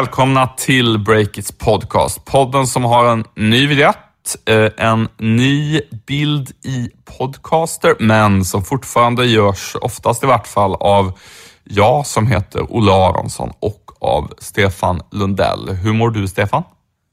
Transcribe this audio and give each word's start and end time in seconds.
Välkomna 0.00 0.46
till 0.46 0.98
Breakits 0.98 1.52
podcast. 1.52 2.24
Podden 2.24 2.66
som 2.66 2.84
har 2.84 3.04
en 3.04 3.24
ny 3.36 3.66
vignett, 3.66 3.96
eh, 4.48 4.86
en 4.86 5.08
ny 5.18 5.80
bild 6.06 6.50
i 6.64 6.88
podcaster, 7.18 7.94
men 7.98 8.44
som 8.44 8.64
fortfarande 8.64 9.26
görs, 9.26 9.76
oftast 9.80 10.24
i 10.24 10.26
vart 10.26 10.46
fall, 10.46 10.74
av 10.74 11.12
jag 11.64 12.06
som 12.06 12.26
heter 12.26 12.66
Olle 12.68 12.92
Aronsson 12.92 13.52
och 13.60 13.90
av 14.00 14.32
Stefan 14.38 15.00
Lundell. 15.10 15.68
Hur 15.68 15.92
mår 15.92 16.10
du 16.10 16.28
Stefan? 16.28 16.62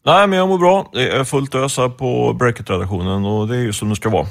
Nej, 0.05 0.27
men 0.27 0.39
jag 0.39 0.47
mår 0.47 0.57
bra. 0.57 0.89
Det 0.93 1.09
är 1.09 1.23
fullt 1.23 1.55
ös 1.55 1.77
här 1.77 1.89
på 1.89 2.33
Breakit-redaktionen 2.33 3.25
och 3.25 3.47
det 3.47 3.55
är 3.55 3.61
ju 3.61 3.73
som 3.73 3.89
det 3.89 3.95
ska 3.95 4.09
vara. 4.09 4.27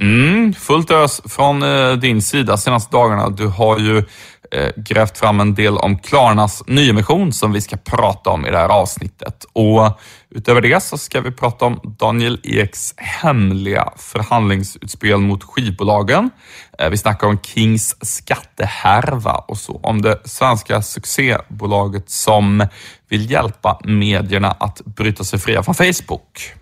Mm, 0.00 0.52
fullt 0.54 0.90
ös 0.90 1.22
från 1.24 1.62
eh, 1.62 1.92
din 1.92 2.22
sida 2.22 2.56
senaste 2.56 2.96
dagarna. 2.96 3.28
Du 3.28 3.46
har 3.46 3.78
ju 3.78 4.04
Eh, 4.52 4.70
grävt 4.76 5.18
fram 5.18 5.40
en 5.40 5.54
del 5.54 5.76
om 5.76 5.98
Klarnas 5.98 6.62
nyemission 6.66 7.32
som 7.32 7.52
vi 7.52 7.60
ska 7.60 7.76
prata 7.76 8.30
om 8.30 8.46
i 8.46 8.50
det 8.50 8.58
här 8.58 8.68
avsnittet. 8.68 9.44
Och 9.52 10.00
utöver 10.30 10.60
det 10.60 10.82
så 10.82 10.98
ska 10.98 11.20
vi 11.20 11.30
prata 11.30 11.64
om 11.64 11.80
Daniel 11.98 12.40
Eks 12.44 12.94
hemliga 12.96 13.92
förhandlingsutspel 13.96 15.18
mot 15.18 15.44
skivbolagen. 15.44 16.30
Eh, 16.78 16.90
vi 16.90 16.96
snackar 16.96 17.26
om 17.26 17.38
Kings 17.42 17.96
skattehärva 18.00 19.32
och 19.32 19.58
så 19.58 19.80
om 19.82 20.02
det 20.02 20.20
svenska 20.24 20.82
succébolaget 20.82 22.10
som 22.10 22.66
vill 23.08 23.30
hjälpa 23.30 23.80
medierna 23.84 24.50
att 24.50 24.84
bryta 24.84 25.24
sig 25.24 25.38
fria 25.38 25.62
från 25.62 25.74
Facebook. 25.74 26.54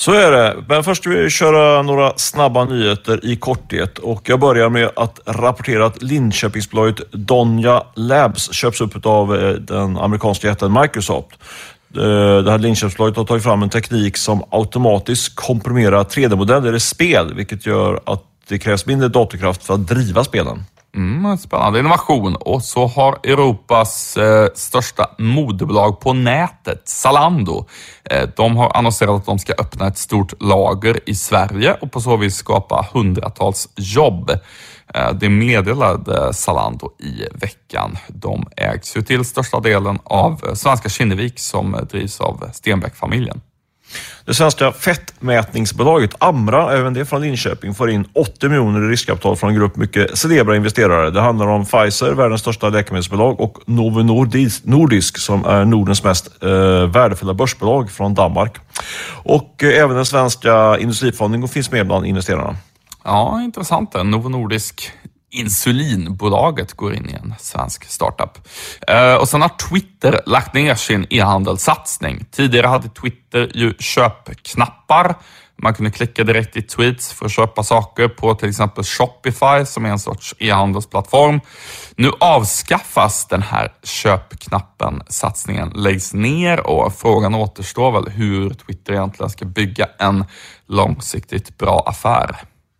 Så 0.00 0.12
är 0.12 0.30
det. 0.30 0.64
Men 0.68 0.84
först 0.84 1.06
vill 1.06 1.18
vi 1.18 1.30
köra 1.30 1.82
några 1.82 2.12
snabba 2.16 2.64
nyheter 2.64 3.20
i 3.22 3.36
korthet. 3.36 3.98
Och 3.98 4.28
jag 4.28 4.40
börjar 4.40 4.68
med 4.68 4.90
att 4.96 5.20
rapportera 5.26 5.86
att 5.86 6.02
Linköpingsbolaget 6.02 7.12
Donja 7.12 7.82
Labs 7.94 8.52
köps 8.52 8.80
upp 8.80 9.06
av 9.06 9.36
eh, 9.36 9.50
den 9.50 9.96
amerikanska 9.96 10.48
jätten 10.48 10.72
Microsoft. 10.80 11.28
Eh, 11.96 12.38
det 12.44 12.50
här 12.50 12.58
Linköpingsbolaget 12.58 13.16
har 13.16 13.24
tagit 13.24 13.42
fram 13.42 13.62
en 13.62 13.70
teknik 13.70 14.16
som 14.16 14.44
automatiskt 14.50 15.34
komprimerar 15.34 16.04
3D-modeller 16.04 16.74
i 16.74 16.80
spel, 16.80 17.34
vilket 17.34 17.66
gör 17.66 18.00
att 18.06 18.22
det 18.48 18.58
krävs 18.58 18.86
mindre 18.86 19.08
datorkraft 19.08 19.64
för 19.64 19.74
att 19.74 19.88
driva 19.88 20.24
spelen. 20.24 20.64
Mm, 20.96 21.38
spännande 21.38 21.78
innovation. 21.78 22.36
Och 22.36 22.62
så 22.62 22.86
har 22.86 23.18
Europas 23.22 24.16
eh, 24.16 24.48
största 24.54 25.10
modebolag 25.18 26.00
på 26.00 26.12
nätet, 26.12 26.88
Zalando, 26.88 27.66
eh, 28.10 28.28
de 28.36 28.56
har 28.56 28.76
annonserat 28.76 29.16
att 29.16 29.26
de 29.26 29.38
ska 29.38 29.52
öppna 29.52 29.86
ett 29.86 29.98
stort 29.98 30.42
lager 30.42 31.00
i 31.06 31.14
Sverige 31.14 31.74
och 31.80 31.92
på 31.92 32.00
så 32.00 32.16
vis 32.16 32.36
skapa 32.36 32.86
hundratals 32.92 33.68
jobb. 33.76 34.30
Eh, 34.94 35.12
det 35.12 35.28
meddelade 35.28 36.34
Zalando 36.34 36.90
i 36.98 37.24
veckan. 37.34 37.98
De 38.08 38.46
ägs 38.56 38.96
ju 38.96 39.02
till 39.02 39.24
största 39.24 39.60
delen 39.60 39.98
av 40.04 40.40
eh, 40.46 40.54
Svenska 40.54 40.88
Kinnevik 40.88 41.38
som 41.38 41.76
drivs 41.90 42.20
av 42.20 42.50
Stenbeck-familjen. 42.52 43.40
Det 44.24 44.34
svenska 44.34 44.72
fettmätningsbolaget 44.72 46.14
Amra, 46.18 46.72
även 46.72 46.94
det 46.94 47.04
från 47.04 47.20
Linköping, 47.20 47.74
får 47.74 47.90
in 47.90 48.08
80 48.12 48.48
miljoner 48.48 48.88
i 48.88 48.92
riskkapital 48.92 49.36
från 49.36 49.50
en 49.50 49.56
grupp 49.56 49.76
mycket 49.76 50.18
celebra 50.18 50.56
investerare. 50.56 51.10
Det 51.10 51.20
handlar 51.20 51.46
om 51.46 51.64
Pfizer, 51.64 52.12
världens 52.12 52.40
största 52.40 52.68
läkemedelsbolag, 52.68 53.40
och 53.40 53.58
Novo 53.66 54.02
Nordisk, 54.62 55.18
som 55.18 55.44
är 55.44 55.64
Nordens 55.64 56.04
mest 56.04 56.42
eh, 56.42 56.50
värdefulla 56.86 57.34
börsbolag 57.34 57.90
från 57.90 58.14
Danmark. 58.14 58.56
Och 59.22 59.64
eh, 59.64 59.82
även 59.82 59.96
den 59.96 60.06
svenska 60.06 60.78
industrifonden 60.78 61.48
finns 61.48 61.70
med 61.70 61.86
bland 61.86 62.06
investerarna. 62.06 62.56
Ja, 63.04 63.42
intressant. 63.42 63.94
Novo 64.04 64.28
Nordisk 64.28 64.92
Insulinbolaget 65.30 66.72
går 66.72 66.94
in 66.94 67.10
i 67.10 67.12
en 67.12 67.34
svensk 67.38 67.84
startup. 67.84 68.48
Eh, 68.88 69.14
och 69.14 69.28
sen 69.28 69.42
har 69.42 69.48
Twitter 69.70 70.20
lagt 70.26 70.54
ner 70.54 70.74
sin 70.74 71.06
e-handelssatsning. 71.10 72.24
Tidigare 72.30 72.66
hade 72.66 72.88
Twitter 72.88 73.50
ju 73.54 73.74
köpknappar. 73.78 75.14
Man 75.62 75.74
kunde 75.74 75.90
klicka 75.90 76.24
direkt 76.24 76.56
i 76.56 76.62
tweets 76.62 77.12
för 77.12 77.26
att 77.26 77.32
köpa 77.32 77.62
saker 77.62 78.08
på 78.08 78.34
till 78.34 78.48
exempel 78.48 78.84
Shopify 78.84 79.66
som 79.66 79.84
är 79.84 79.90
en 79.90 79.98
sorts 79.98 80.34
e-handelsplattform. 80.38 81.40
Nu 81.96 82.10
avskaffas 82.20 83.26
den 83.26 83.42
här 83.42 83.72
köpknappen. 83.82 85.02
Satsningen 85.08 85.72
läggs 85.74 86.14
ner 86.14 86.66
och 86.66 86.94
frågan 86.94 87.34
återstår 87.34 87.92
väl 87.92 88.08
hur 88.08 88.50
Twitter 88.50 88.92
egentligen 88.92 89.30
ska 89.30 89.44
bygga 89.44 89.88
en 89.98 90.24
långsiktigt 90.66 91.58
bra 91.58 91.84
affär. 91.86 92.36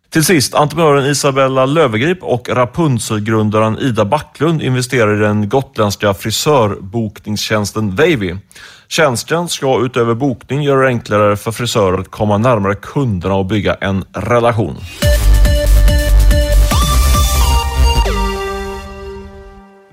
Till 0.09 0.25
sist, 0.25 0.55
entreprenören 0.55 1.05
Isabella 1.05 1.65
Lövegrip 1.65 2.23
och 2.23 2.49
Rapunzel-grundaren 2.49 3.77
Ida 3.77 4.05
Backlund 4.05 4.61
investerar 4.61 5.15
i 5.15 5.19
den 5.19 5.49
gotländska 5.49 6.13
frisörbokningstjänsten 6.13 7.95
Wavy. 7.95 8.35
Tjänsten 8.87 9.47
ska 9.47 9.85
utöver 9.85 10.13
bokning 10.13 10.63
göra 10.63 10.81
det 10.81 10.87
enklare 10.87 11.37
för 11.37 11.51
frisörer 11.51 11.97
att 11.97 12.11
komma 12.11 12.37
närmare 12.37 12.75
kunderna 12.75 13.35
och 13.35 13.45
bygga 13.45 13.73
en 13.73 14.05
relation. 14.13 14.75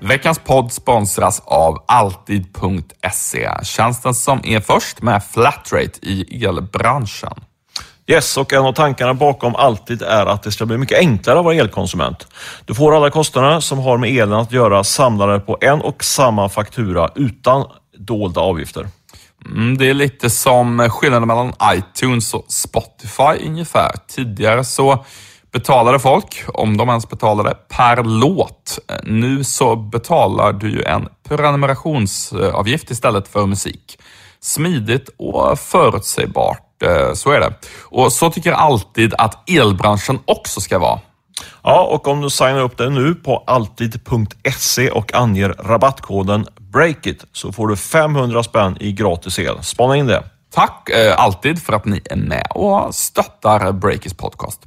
Veckans 0.01 0.39
podd 0.39 0.71
sponsras 0.71 1.41
av 1.45 1.83
Alltid.se, 1.87 3.49
tjänsten 3.63 4.13
som 4.13 4.41
är 4.43 4.59
först 4.59 5.01
med 5.01 5.23
flatrate 5.23 5.99
i 6.01 6.45
elbranschen. 6.45 7.46
Yes, 8.09 8.37
och 8.37 8.53
en 8.53 8.65
av 8.65 8.73
tankarna 8.73 9.13
bakom 9.13 9.55
Alltid 9.55 10.01
är 10.01 10.25
att 10.25 10.43
det 10.43 10.51
ska 10.51 10.65
bli 10.65 10.77
mycket 10.77 10.97
enklare 10.99 11.39
att 11.39 11.45
vara 11.45 11.55
elkonsument. 11.55 12.27
Du 12.65 12.73
får 12.73 12.95
alla 12.95 13.09
kostnader 13.09 13.59
som 13.59 13.79
har 13.79 13.97
med 13.97 14.09
elen 14.09 14.33
att 14.33 14.51
göra 14.51 14.83
samlade 14.83 15.39
på 15.39 15.57
en 15.61 15.81
och 15.81 16.03
samma 16.03 16.49
faktura 16.49 17.09
utan 17.15 17.65
dolda 17.97 18.41
avgifter. 18.41 18.87
Mm, 19.45 19.77
det 19.77 19.89
är 19.89 19.93
lite 19.93 20.29
som 20.29 20.89
skillnaden 20.89 21.27
mellan 21.27 21.53
iTunes 21.73 22.33
och 22.33 22.45
Spotify 22.47 23.47
ungefär. 23.47 23.91
Tidigare 24.07 24.63
så 24.63 25.05
betalade 25.53 25.99
folk, 25.99 26.43
om 26.47 26.77
de 26.77 26.89
ens 26.89 27.09
betalade, 27.09 27.53
per 27.69 28.03
låt. 28.03 28.79
Nu 29.03 29.43
så 29.43 29.75
betalar 29.75 30.53
du 30.53 30.71
ju 30.71 30.83
en 30.83 31.07
prenumerationsavgift 31.29 32.91
istället 32.91 33.27
för 33.27 33.45
musik. 33.45 33.99
Smidigt 34.39 35.09
och 35.17 35.59
förutsägbart 35.59 36.66
så 37.13 37.31
är 37.31 37.39
det. 37.39 37.53
Och 37.83 38.13
så 38.13 38.29
tycker 38.29 38.49
jag 38.49 38.59
alltid 38.59 39.13
att 39.17 39.49
elbranschen 39.49 40.19
också 40.25 40.61
ska 40.61 40.79
vara. 40.79 40.99
Ja, 41.63 41.81
och 41.83 42.07
om 42.07 42.21
du 42.21 42.29
signar 42.29 42.61
upp 42.61 42.77
dig 42.77 42.89
nu 42.89 43.15
på 43.15 43.43
alltid.se 43.47 44.89
och 44.89 45.15
anger 45.15 45.49
rabattkoden 45.49 46.45
BREAKIT 46.59 47.25
så 47.31 47.51
får 47.51 47.67
du 47.67 47.75
500 47.75 48.43
spänn 48.43 48.77
i 48.79 48.91
gratis 48.91 49.39
el. 49.39 49.63
Spana 49.63 49.95
in 49.97 50.07
det. 50.07 50.23
Tack 50.53 50.89
eh, 50.89 51.19
alltid 51.19 51.61
för 51.63 51.73
att 51.73 51.85
ni 51.85 52.01
är 52.05 52.15
med 52.15 52.47
och 52.49 52.95
stöttar 52.95 53.71
Breakits 53.71 54.17
podcast. 54.17 54.61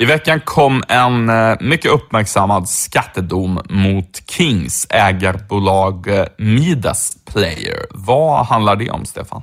I 0.00 0.04
veckan 0.04 0.40
kom 0.40 0.82
en 0.88 1.28
eh, 1.28 1.56
mycket 1.60 1.90
uppmärksammad 1.90 2.68
skattedom 2.68 3.60
mot 3.68 4.22
Kings 4.30 4.86
ägarbolag 4.90 6.08
eh, 6.08 6.26
Midas 6.38 7.16
Player. 7.32 7.86
Vad 7.90 8.46
handlar 8.46 8.76
det 8.76 8.90
om, 8.90 9.04
Stefan? 9.04 9.42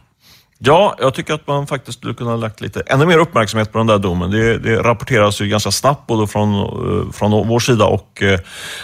Ja, 0.59 0.95
jag 0.99 1.13
tycker 1.13 1.33
att 1.33 1.47
man 1.47 1.67
faktiskt 1.67 1.97
skulle 1.97 2.13
kunna 2.13 2.29
ha 2.29 2.37
lagt 2.37 2.61
lite 2.61 2.81
ännu 2.85 3.05
mer 3.05 3.17
uppmärksamhet 3.17 3.71
på 3.71 3.77
den 3.77 3.87
där 3.87 3.97
domen. 3.97 4.31
Det, 4.31 4.57
det 4.57 4.77
rapporteras 4.77 5.41
ju 5.41 5.47
ganska 5.47 5.71
snabbt 5.71 6.07
både 6.07 6.27
från, 6.27 6.53
eh, 6.55 7.11
från 7.11 7.47
vår 7.47 7.59
sida 7.59 7.85
och 7.85 8.23
eh, 8.23 8.39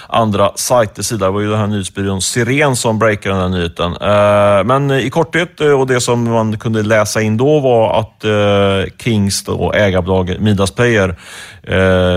andra 0.07 0.51
sajters 0.55 1.05
sida. 1.05 1.25
Det 1.25 1.31
var 1.31 1.41
ju 1.41 1.49
den 1.49 1.59
här 1.59 1.67
nyhetsbyrån 1.67 2.21
Siren 2.21 2.75
som 2.75 2.99
breakade 2.99 3.35
den 3.35 3.41
här 3.41 3.59
nyheten. 3.59 3.91
Eh, 3.91 4.63
men 4.63 4.91
i 4.91 5.09
korthet 5.09 5.59
och 5.59 5.87
det 5.87 6.01
som 6.01 6.23
man 6.23 6.57
kunde 6.57 6.83
läsa 6.83 7.21
in 7.21 7.37
då 7.37 7.59
var 7.59 7.99
att 7.99 8.25
Kings 8.99 9.47
och 9.47 9.75
ägarbolaget 9.75 10.39
Midaspayer 10.39 11.15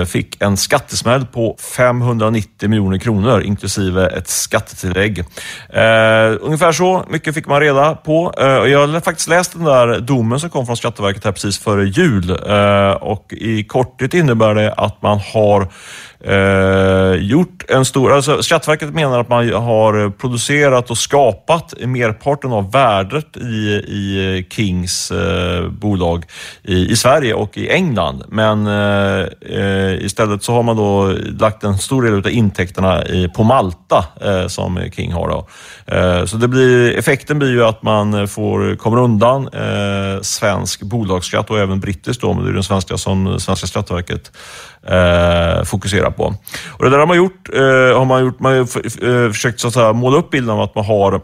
fick 0.05 0.43
en 0.43 0.56
skattesmäll 0.56 1.26
på 1.26 1.56
590 1.76 2.69
miljoner 2.69 2.99
kronor 2.99 3.43
inklusive 3.43 4.06
ett 4.06 4.29
skattetillägg. 4.29 5.25
Ungefär 6.41 6.73
så 6.73 7.05
mycket 7.08 7.35
fick 7.35 7.47
man 7.47 7.61
reda 7.61 7.94
på. 7.94 8.35
Jag 8.38 8.87
har 8.87 9.00
faktiskt 9.00 9.29
läst 9.29 9.45
läst 9.46 9.52
den 9.52 9.64
där 9.64 10.00
domen 10.00 10.40
som 10.40 10.50
kom 10.50 10.66
från 10.66 10.76
Skatteverket 10.76 11.25
här 11.25 11.32
precis 11.32 11.58
före 11.58 11.84
jul 11.84 12.31
eh, 12.31 12.90
och 12.90 13.32
i 13.32 13.64
korthet 13.64 14.14
innebär 14.14 14.54
det 14.54 14.72
att 14.72 15.02
man 15.02 15.19
har 15.19 15.69
eh, 16.20 17.14
gjort 17.14 17.64
en 17.69 17.84
stor... 17.84 18.12
Alltså 18.12 18.43
Skatteverket 18.43 18.94
menar 18.94 19.20
att 19.20 19.28
man 19.28 19.52
har 19.52 20.10
producerat 20.10 20.90
och 20.90 20.98
skapat 20.98 21.75
merparten 21.81 22.52
av 22.52 22.72
värdet 22.72 23.37
i, 23.37 23.66
i 23.88 24.46
Kings 24.50 25.10
eh, 25.10 25.69
bolag 25.69 26.25
i, 26.62 26.93
i, 26.93 26.96
Sverige 26.96 27.34
och 27.34 27.58
i 27.58 27.69
England. 27.70 28.22
Men 28.28 28.66
eh, 28.66 29.26
eh 29.40 30.04
istället 30.04 30.43
så 30.43 30.52
har 30.52 30.62
man 30.62 30.76
då 30.76 31.14
lagt 31.40 31.64
en 31.64 31.78
stor 31.78 32.02
del 32.02 32.14
av 32.14 32.31
intäkterna 32.31 33.06
i, 33.06 33.28
på 33.28 33.44
Malta 33.44 34.04
eh, 34.20 34.46
som 34.46 34.81
King 34.93 35.12
har. 35.12 35.28
Då. 35.28 35.46
Eh, 35.96 36.25
så 36.25 36.37
det 36.37 36.48
blir, 36.48 36.98
effekten 36.98 37.38
blir 37.38 37.50
ju 37.50 37.64
att 37.64 37.82
man 37.82 38.28
får, 38.28 38.76
kommer 38.76 38.98
undan 38.98 39.36
mellan 39.38 40.17
eh, 40.17 40.21
svensk 40.23 40.83
bolagsskatt 40.83 41.50
och 41.50 41.59
även 41.59 41.81
brittisk 41.81 42.21
då, 42.21 42.35
men 42.35 42.44
det 42.44 42.50
är 42.50 42.55
den 42.55 42.62
svenska 42.62 42.99
som 42.99 43.41
svenska 43.41 43.67
Skatteverket 43.67 44.33
eh, 44.83 45.65
fokuserar 45.65 46.11
på. 46.11 46.35
Och 46.79 46.85
det 46.85 46.91
där 46.91 46.99
har 46.99 47.06
man 47.06 47.17
gjort, 47.17 47.49
eh, 47.55 47.99
har 47.99 48.05
man 48.05 48.25
gjort, 48.25 48.41
man 48.41 48.53
har 48.53 48.61
eh, 48.61 49.33
försökt 49.33 49.61
så 49.61 49.69
att 49.69 49.75
säga, 49.75 49.93
måla 49.93 50.17
upp 50.17 50.31
bilden 50.31 50.50
av 50.50 50.61
att 50.61 50.75
man 50.75 50.85
har 50.85 51.21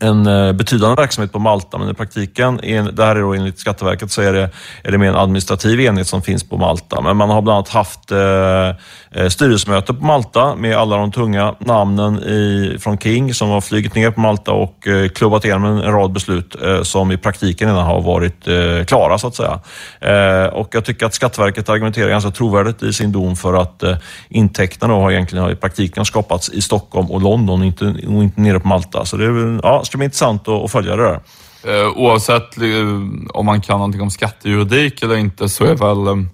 en 0.00 0.26
eh, 0.26 0.52
betydande 0.52 1.02
verksamhet 1.02 1.32
på 1.32 1.38
Malta, 1.38 1.78
men 1.78 1.90
i 1.90 1.94
praktiken, 1.94 2.60
det 2.92 3.04
här 3.04 3.16
är 3.16 3.20
då 3.20 3.34
enligt 3.34 3.58
Skatteverket, 3.58 4.10
så 4.10 4.22
är 4.22 4.32
det, 4.32 4.50
är 4.82 4.92
det 4.92 4.98
mer 4.98 5.08
en 5.08 5.16
administrativ 5.16 5.80
enhet 5.80 6.06
som 6.06 6.22
finns 6.22 6.48
på 6.48 6.56
Malta. 6.56 7.00
Men 7.00 7.16
man 7.16 7.30
har 7.30 7.42
bland 7.42 7.56
annat 7.56 7.68
haft 7.68 8.12
eh, 8.12 8.68
eh, 9.10 9.28
styrelsemöte 9.28 9.94
på 9.94 10.04
Malta 10.04 10.54
med 10.54 10.76
alla 10.76 10.96
de 10.96 11.12
tunga 11.12 11.54
namnen 11.58 12.18
i, 12.18 12.76
från 12.80 12.98
King 12.98 13.34
som 13.34 13.48
har 13.48 13.60
flugit 13.60 13.94
ner 13.94 14.10
på 14.10 14.20
Malta 14.20 14.52
och 14.52 14.88
eh, 14.88 15.08
klubbat 15.08 15.44
igenom 15.44 15.64
en 15.64 15.92
rad 15.92 16.12
beslut 16.12 16.56
eh, 16.62 16.82
som 16.82 17.12
i 17.12 17.16
praktiken 17.16 17.68
redan 17.68 17.84
har 17.84 18.00
varit 18.00 18.48
eh, 18.48 18.84
klara 18.84 19.18
så 19.18 19.26
att 19.26 19.34
säga. 19.34 19.60
Och 20.52 20.68
jag 20.74 20.84
tycker 20.84 21.06
att 21.06 21.14
Skatteverket 21.14 21.68
argumenterar 21.68 22.08
ganska 22.08 22.30
trovärdigt 22.30 22.82
i 22.82 22.92
sin 22.92 23.12
dom 23.12 23.36
för 23.36 23.54
att 23.54 23.82
intäkterna 24.28 24.94
har 24.94 25.10
egentligen 25.10 25.50
i 25.50 25.54
praktiken 25.54 26.04
skapats 26.04 26.48
i 26.48 26.62
Stockholm 26.62 27.10
och 27.10 27.22
London, 27.22 27.62
inte, 27.62 27.84
och 27.84 28.22
inte 28.22 28.40
nere 28.40 28.60
på 28.60 28.68
Malta. 28.68 29.04
Så 29.04 29.16
det 29.16 29.24
är, 29.24 29.60
ja, 29.62 29.84
ska 29.90 29.98
bli 29.98 30.04
intressant 30.04 30.48
att 30.48 30.70
följa 30.70 30.96
det 30.96 31.02
där. 31.02 31.20
Oavsett 31.96 32.56
om 33.30 33.46
man 33.46 33.60
kan 33.60 33.78
någonting 33.78 34.02
om 34.02 34.10
skattejuridik 34.10 35.02
eller 35.02 35.16
inte 35.16 35.48
så 35.48 35.64
är 35.64 35.74
väl 35.74 36.26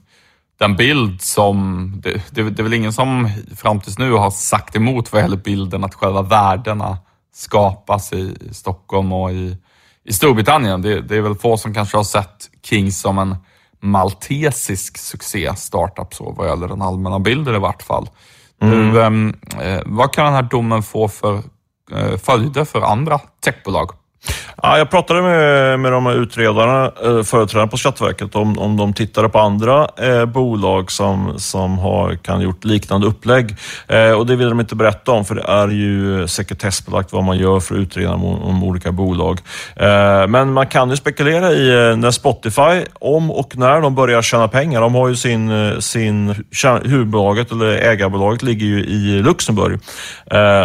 den 0.58 0.76
bild 0.76 1.22
som, 1.22 1.92
det, 2.02 2.22
det, 2.30 2.42
det, 2.42 2.60
är 2.60 2.62
väl 2.62 2.74
ingen 2.74 2.92
som 2.92 3.30
fram 3.56 3.80
tills 3.80 3.98
nu 3.98 4.12
har 4.12 4.30
sagt 4.30 4.76
emot 4.76 5.12
vad 5.12 5.22
gäller 5.22 5.36
bilden 5.36 5.84
att 5.84 5.94
själva 5.94 6.22
värdena 6.22 6.98
skapas 7.34 8.12
i 8.12 8.34
Stockholm 8.52 9.12
och 9.12 9.32
i, 9.32 9.56
i 10.04 10.12
Storbritannien. 10.12 10.82
Det, 10.82 11.00
det 11.00 11.16
är 11.16 11.20
väl 11.20 11.34
få 11.34 11.56
som 11.56 11.74
kanske 11.74 11.96
har 11.96 12.04
sett 12.04 12.50
Kings 12.62 13.00
som 13.00 13.18
en 13.18 13.36
maltesisk 13.82 14.98
succé 14.98 15.56
startup 15.56 16.14
så 16.14 16.34
vad 16.36 16.48
gäller 16.48 16.68
den 16.68 16.82
allmänna 16.82 17.18
bilden 17.18 17.54
i 17.54 17.58
vart 17.58 17.82
fall. 17.82 18.08
Mm. 18.62 18.92
Du, 18.92 19.02
ehm, 19.02 19.34
eh, 19.60 19.80
vad 19.86 20.12
kan 20.12 20.24
den 20.24 20.34
här 20.34 20.42
domen 20.42 20.82
få 20.82 21.08
för 21.08 21.34
eh, 21.34 21.40
Eh, 21.92 22.16
följder 22.16 22.64
för 22.64 22.80
andra 22.80 23.18
techbolag? 23.18 23.90
Ja, 24.62 24.78
jag 24.78 24.90
pratade 24.90 25.22
med, 25.22 25.80
med 25.80 25.92
de 25.92 26.06
här 26.06 26.14
utredarna, 26.14 26.92
eh, 27.04 27.22
företrädarna 27.22 27.66
på 27.66 27.76
Skatteverket, 27.76 28.34
om, 28.34 28.58
om 28.58 28.76
de 28.76 28.92
tittade 28.92 29.28
på 29.28 29.38
andra 29.38 29.88
eh, 29.96 30.24
bolag 30.24 30.90
som, 30.90 31.38
som 31.38 31.78
har 31.78 32.14
kan 32.14 32.40
gjort 32.40 32.64
liknande 32.64 33.06
upplägg. 33.06 33.56
Eh, 33.88 34.10
och 34.10 34.26
Det 34.26 34.36
vill 34.36 34.48
de 34.48 34.60
inte 34.60 34.74
berätta 34.74 35.12
om, 35.12 35.24
för 35.24 35.34
det 35.34 35.42
är 35.42 35.68
ju 35.68 36.28
sekretessbelagt 36.28 37.12
vad 37.12 37.24
man 37.24 37.38
gör 37.38 37.60
för 37.60 37.74
att 37.74 37.80
utreda 37.80 38.14
om, 38.14 38.24
om 38.24 38.64
olika 38.64 38.92
bolag. 38.92 39.40
Eh, 39.76 40.26
men 40.28 40.52
man 40.52 40.66
kan 40.66 40.90
ju 40.90 40.96
spekulera 40.96 41.52
i 41.52 41.68
eh, 41.68 41.96
när 41.96 42.10
Spotify, 42.10 42.84
om 42.94 43.30
och 43.30 43.56
när 43.56 43.80
de 43.80 43.94
börjar 43.94 44.22
tjäna 44.22 44.48
pengar. 44.48 44.80
De 44.80 44.94
har 44.94 45.08
ju 45.08 45.16
sin, 45.16 45.50
eh, 45.50 45.78
sin 45.78 46.44
huvudbolaget, 46.84 47.52
eller 47.52 47.66
ägarbolaget, 47.66 48.42
ligger 48.42 48.66
ju 48.66 48.84
i 48.84 49.22
Luxemburg. 49.22 49.80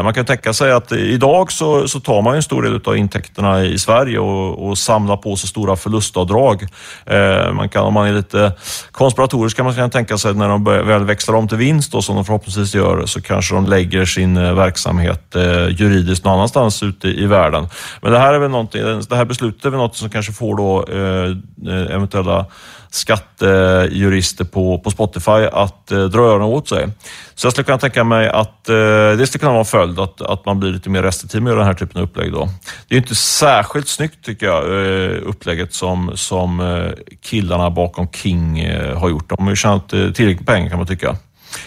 man 0.04 0.14
kan 0.14 0.26
tänka 0.26 0.54
sig 0.54 0.72
att 0.72 0.92
idag 0.92 1.52
så, 1.52 1.88
så 1.88 2.00
tar 2.00 2.22
man 2.22 2.36
en 2.36 2.44
stor 2.44 2.64
del 2.64 2.82
av 2.86 2.98
intäkterna 2.98 3.51
i 3.60 3.80
Sverige 3.80 4.20
och, 4.20 4.70
och 4.70 4.78
samla 4.78 5.18
på 5.18 5.36
sig 5.36 5.50
stora 5.50 5.76
förlustavdrag. 5.76 6.68
Eh, 7.06 7.54
man 7.54 7.70
kan, 7.70 7.84
om 7.84 7.94
man 7.94 8.08
är 8.08 8.14
lite 8.14 8.54
konspiratorisk 8.92 9.58
kan 9.58 9.66
man 9.66 9.76
kan 9.76 9.90
tänka 9.90 10.18
sig 10.18 10.32
att 10.32 10.38
när 10.38 10.50
de 10.50 10.64
väl 10.64 11.04
växlar 11.04 11.36
om 11.36 11.48
till 11.48 11.58
vinst, 11.58 11.92
då, 11.92 12.02
som 12.02 12.16
de 12.16 12.26
förhoppningsvis 12.26 12.76
gör, 12.76 13.06
så 13.06 13.22
kanske 13.22 13.56
de 13.56 13.66
lägger 13.66 14.06
sin 14.06 14.38
eh, 14.38 14.54
verksamhet 14.54 15.36
eh, 15.36 15.68
juridiskt 15.68 16.26
någon 16.26 16.34
annanstans 16.34 16.84
ute 16.84 17.08
i, 17.08 17.24
i 17.24 17.26
världen. 17.26 17.68
Men 18.02 18.12
det 18.12 18.20
här, 18.20 18.34
är 18.34 18.40
väl 18.40 18.52
det 19.10 19.16
här 19.16 19.26
beslutet 19.26 19.66
är 19.66 19.70
väl 19.70 19.80
något 19.80 19.96
som 19.96 20.10
kanske 20.10 20.34
får 20.34 20.58
då 20.58 20.86
eh, 20.90 21.30
eh, 21.76 21.96
eventuella 21.96 22.46
skattejurister 22.92 24.46
på, 24.46 24.80
på 24.80 24.92
Spotify 24.92 25.48
att 25.52 25.92
eh, 25.92 26.04
dra 26.04 26.22
öronen 26.22 26.48
åt 26.48 26.70
sig. 26.70 26.88
Så 27.36 27.46
jag 27.46 27.54
skulle 27.54 27.66
kunna 27.66 27.78
tänka 27.78 28.04
mig 28.04 28.30
att 28.30 28.70
eh, 28.70 28.76
det 29.18 29.28
skulle 29.28 29.40
kunna 29.40 29.52
vara 29.52 29.60
en 29.60 29.66
följd 29.66 30.00
att, 30.00 30.22
att 30.22 30.46
man 30.46 30.60
blir 30.60 30.72
lite 30.72 30.90
mer 30.90 31.04
restriktiv 31.04 31.42
med 31.42 31.58
den 31.58 31.66
här 31.66 31.74
typen 31.74 32.02
av 32.02 32.04
upplägg. 32.04 32.32
Då. 32.32 32.50
Det 32.88 32.96
är 32.96 33.00
inte 33.00 33.16
särskilt 33.32 33.88
snyggt 33.88 34.26
tycker 34.26 34.46
jag, 34.46 34.64
eh, 34.64 35.18
upplägget 35.24 35.74
som, 35.74 36.12
som 36.16 36.60
eh, 36.60 36.92
killarna 37.22 37.70
bakom 37.70 38.08
King 38.12 38.60
eh, 38.60 38.98
har 38.98 39.10
gjort. 39.10 39.30
De 39.30 39.44
har 39.44 39.50
ju 39.50 39.56
tjänat 39.56 39.90
tillräckligt 39.90 40.16
tillräckligt 40.16 40.48
pengar 40.48 40.70
kan 40.70 40.78
man 40.78 40.88
tycka. 40.88 41.16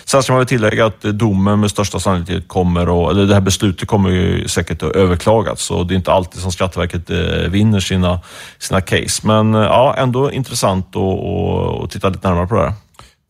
Sen 0.05 0.23
ska 0.23 0.33
man 0.33 0.41
väl 0.41 0.49
tillägga 0.49 0.87
att 0.87 1.01
domen 1.01 1.61
med 1.61 1.71
största 1.71 1.99
sannolikhet 1.99 2.49
kommer, 2.49 2.83
att, 2.83 3.13
eller 3.13 3.27
det 3.27 3.35
här 3.35 3.41
beslutet 3.41 3.89
kommer 3.89 4.11
ju 4.11 4.49
säkert 4.49 4.83
att 4.83 4.97
överklagas. 4.97 5.61
Så 5.61 5.85
det 5.85 5.95
är 5.95 5.97
inte 5.97 6.13
alltid 6.13 6.43
som 6.43 6.53
Skatteverket 6.53 7.11
vinner 7.51 7.81
sina, 7.81 8.21
sina 8.59 8.81
case. 8.81 9.27
Men 9.27 9.55
ja, 9.55 9.95
ändå 9.99 10.33
intressant 10.33 10.97
att 10.97 11.91
titta 11.91 12.09
lite 12.09 12.29
närmare 12.29 12.47
på 12.47 12.55
det 12.55 12.63
här. 12.63 12.73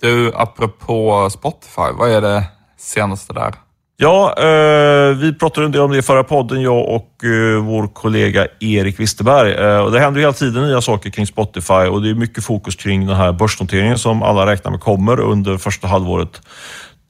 Du, 0.00 0.32
apropå 0.34 1.28
Spotify, 1.30 1.92
vad 1.98 2.10
är 2.10 2.20
det 2.20 2.44
senaste 2.78 3.32
där? 3.32 3.54
Ja, 3.96 4.34
eh, 4.38 5.16
vi 5.16 5.34
pratade 5.34 5.66
en 5.66 5.72
del 5.72 5.80
om 5.80 5.90
det 5.90 5.98
i 5.98 6.02
förra 6.02 6.24
podden, 6.24 6.62
jag 6.62 6.88
och 6.88 7.24
eh, 7.24 7.62
vår 7.62 7.86
kollega 7.86 8.46
Erik 8.60 9.00
Wisterberg. 9.00 9.52
Eh, 9.52 9.78
och 9.78 9.92
det 9.92 10.00
händer 10.00 10.20
hela 10.20 10.32
tiden 10.32 10.66
nya 10.66 10.80
saker 10.80 11.10
kring 11.10 11.26
Spotify 11.26 11.74
och 11.74 12.02
det 12.02 12.10
är 12.10 12.14
mycket 12.14 12.44
fokus 12.44 12.76
kring 12.76 13.06
den 13.06 13.16
här 13.16 13.32
börsnoteringen 13.32 13.98
som 13.98 14.22
alla 14.22 14.46
räknar 14.46 14.70
med 14.70 14.80
kommer 14.80 15.20
under 15.20 15.58
första 15.58 15.88
halvåret 15.88 16.40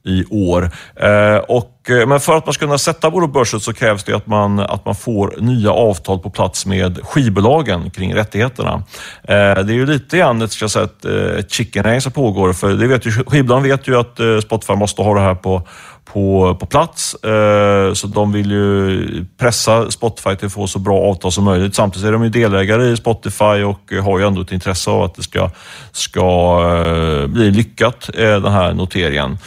i 0.05 0.25
år. 0.29 0.71
Eh, 0.95 1.37
och, 1.37 1.89
eh, 1.89 2.07
men 2.07 2.19
för 2.19 2.37
att 2.37 2.45
man 2.45 2.53
ska 2.53 2.65
kunna 2.65 2.77
sätta 2.77 3.11
bolag 3.11 3.33
på 3.33 3.39
börsen 3.39 3.59
så 3.59 3.73
krävs 3.73 4.03
det 4.03 4.15
att 4.15 4.27
man, 4.27 4.59
att 4.59 4.85
man 4.85 4.95
får 4.95 5.35
nya 5.39 5.71
avtal 5.71 6.19
på 6.19 6.29
plats 6.29 6.65
med 6.65 6.99
skivbolagen 7.03 7.89
kring 7.89 8.15
rättigheterna. 8.15 8.83
Eh, 9.23 9.63
det 9.63 9.73
är 9.73 9.75
ju 9.75 9.85
lite 9.85 10.17
grann 10.17 10.41
ett, 10.41 10.51
ska 10.51 10.69
säga, 10.69 10.85
ett, 10.85 11.05
eh, 11.05 11.39
ett 11.39 11.51
chicken 11.51 12.01
som 12.01 12.11
pågår. 12.11 12.53
För 12.53 12.73
det 12.73 12.87
vet 12.87 13.05
ju, 13.05 13.11
skivbolagen 13.11 13.63
vet 13.63 13.87
ju 13.87 13.99
att 13.99 14.19
eh, 14.19 14.39
Spotify 14.39 14.75
måste 14.75 15.01
ha 15.01 15.13
det 15.13 15.21
här 15.21 15.35
på 15.35 15.67
på, 16.05 16.57
på 16.59 16.65
plats. 16.65 17.15
Eh, 17.23 17.93
så 17.93 18.07
de 18.07 18.31
vill 18.31 18.51
ju 18.51 19.25
pressa 19.37 19.91
Spotify 19.91 20.35
till 20.35 20.45
att 20.45 20.53
få 20.53 20.67
så 20.67 20.79
bra 20.79 20.99
avtal 20.99 21.31
som 21.31 21.43
möjligt. 21.43 21.75
Samtidigt 21.75 22.07
är 22.07 22.11
de 22.11 22.23
ju 22.23 22.29
delägare 22.29 22.87
i 22.87 22.97
Spotify 22.97 23.63
och 23.63 23.93
har 24.03 24.19
ju 24.19 24.27
ändå 24.27 24.41
ett 24.41 24.51
intresse 24.51 24.91
av 24.91 25.03
att 25.03 25.15
det 25.15 25.23
ska, 25.23 25.49
ska 25.91 26.59
eh, 26.85 27.27
bli 27.27 27.51
lyckat, 27.51 28.09
eh, 28.13 28.41
den 28.41 28.51
här 28.51 28.73
noteringen. 28.73 29.37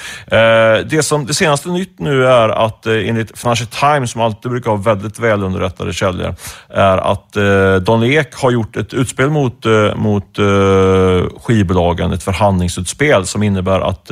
Det, 0.91 1.05
som, 1.05 1.27
det 1.27 1.35
senaste 1.35 1.69
nytt 1.69 1.99
nu 1.99 2.27
är 2.27 2.49
att 2.49 2.87
enligt 2.87 3.39
Financial 3.39 3.69
Times, 3.69 4.11
som 4.11 4.21
alltid 4.21 4.51
brukar 4.51 4.71
ha 4.71 4.77
väldigt 4.77 5.19
välunderrättade 5.19 5.93
källor, 5.93 6.35
är 6.69 6.99
att 6.99 7.33
Don 7.85 8.05
Ek 8.05 8.35
har 8.35 8.51
gjort 8.51 8.77
ett 8.77 8.95
utspel 8.95 9.31
mot, 9.31 9.65
mot 9.97 10.39
skivbolagen, 11.43 12.13
ett 12.13 12.23
förhandlingsutspel 12.23 13.27
som 13.27 13.43
innebär 13.43 13.81
att 13.81 14.11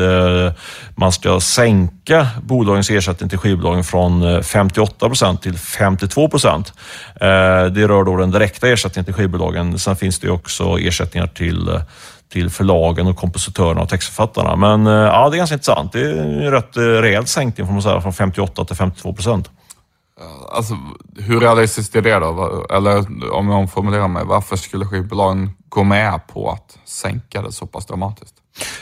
man 0.96 1.12
ska 1.12 1.40
sänka 1.40 2.26
bolagens 2.42 2.90
ersättning 2.90 3.28
till 3.28 3.38
skivbolagen 3.38 3.84
från 3.84 4.22
eh, 4.22 4.40
58 4.40 5.08
procent 5.08 5.42
till 5.42 5.58
52 5.58 6.28
procent. 6.28 6.72
Eh, 7.14 7.64
det 7.64 7.88
rör 7.88 8.04
då 8.04 8.16
den 8.16 8.30
direkta 8.30 8.68
ersättningen 8.68 9.04
till 9.04 9.14
skivbolagen. 9.14 9.78
Sen 9.78 9.96
finns 9.96 10.18
det 10.18 10.30
också 10.30 10.78
ersättningar 10.78 11.26
till 11.26 11.68
eh, 11.68 11.80
till 12.28 12.50
förlagen 12.50 13.06
och 13.06 13.16
kompositörerna 13.16 13.82
och 13.82 13.88
textförfattarna. 13.88 14.56
Men 14.56 14.86
ja, 14.86 15.28
det 15.28 15.36
är 15.36 15.38
ganska 15.38 15.54
intressant. 15.54 15.92
Det 15.92 16.00
är 16.00 16.16
en 16.16 16.50
rätt 16.50 16.76
rejäl 16.76 17.26
sänkning 17.26 17.66
får 17.66 17.72
man 17.72 17.82
säga, 17.82 18.00
från 18.00 18.12
58 18.12 18.64
till 18.64 18.76
52 18.76 19.12
procent. 19.12 19.50
Alltså, 20.52 20.78
hur 21.16 21.40
realistiskt 21.40 21.96
är 21.96 22.02
det 22.02 22.18
då? 22.18 22.66
Eller 22.70 22.98
om 23.32 23.48
jag 23.48 23.58
omformulerar 23.58 24.08
mig, 24.08 24.24
varför 24.26 24.56
skulle 24.56 24.86
skivbolagen 24.86 25.50
gå 25.68 25.84
med 25.84 26.20
på 26.26 26.50
att 26.50 26.78
sänka 26.84 27.42
det 27.42 27.52
så 27.52 27.66
pass 27.66 27.86
dramatiskt? 27.86 28.34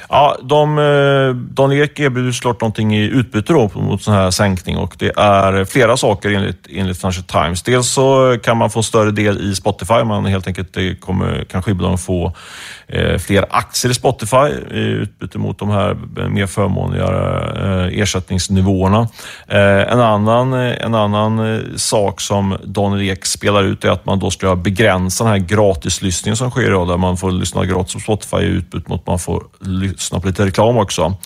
Ja, 0.09 0.37
de, 0.43 0.79
eh, 0.79 1.35
Ek 1.73 2.01
erbjuder 2.01 2.33
såklart 2.33 2.61
någonting 2.61 2.97
i 2.97 3.05
utbyte 3.05 3.53
då 3.53 3.71
mot 3.75 4.03
sån 4.03 4.15
här 4.15 4.31
sänkning 4.31 4.77
och 4.77 4.95
det 4.99 5.13
är 5.17 5.65
flera 5.65 5.97
saker 5.97 6.31
enligt, 6.31 6.67
enligt 6.71 7.01
Financial 7.01 7.25
Times. 7.25 7.63
Dels 7.63 7.89
så 7.89 8.39
kan 8.43 8.57
man 8.57 8.71
få 8.71 8.83
större 8.83 9.11
del 9.11 9.51
i 9.51 9.55
Spotify. 9.55 10.05
Man 10.05 10.25
helt 10.25 10.47
enkelt 10.47 11.01
kommer, 11.01 11.45
kan 11.45 11.63
skivbolagen 11.63 11.99
få 11.99 12.33
Eh, 12.89 13.19
fler 13.19 13.47
aktier 13.51 13.91
i 13.91 13.95
Spotify 13.95 14.47
i 14.71 14.79
utbyte 14.79 15.39
mot 15.39 15.59
de 15.59 15.71
här 15.71 15.97
eh, 16.19 16.29
mer 16.29 16.47
förmånliga 16.47 17.07
eh, 17.07 18.01
ersättningsnivåerna. 18.01 19.09
En 19.49 20.01
annan, 20.01 20.53
en 20.53 20.95
annan 20.95 21.63
sak 21.77 22.21
som 22.21 22.57
Daniel 22.65 23.11
Ek 23.11 23.27
spelar 23.27 23.63
ut 23.65 23.85
är 23.85 23.91
att 23.91 24.07
man 24.07 24.19
då 24.19 24.31
ska 24.31 24.57
begränsa 24.57 25.25
den 25.25 25.33
här 25.33 25.39
gratislyssningen 25.39 26.37
som 26.37 26.51
sker 26.51 26.67
idag, 26.67 26.89
där 26.89 26.97
man 26.97 27.17
får 27.17 27.31
lyssna 27.31 27.65
gratis 27.65 27.95
på 27.95 28.01
Spotify 28.01 28.37
i 28.37 28.47
utbyte 28.47 28.91
mot 28.91 29.01
att 29.01 29.07
man 29.07 29.19
får 29.19 29.45
lyssna 29.61 30.21
på 30.21 30.29
lite 30.29 30.47
reklam 30.47 30.77
också. 30.77 31.17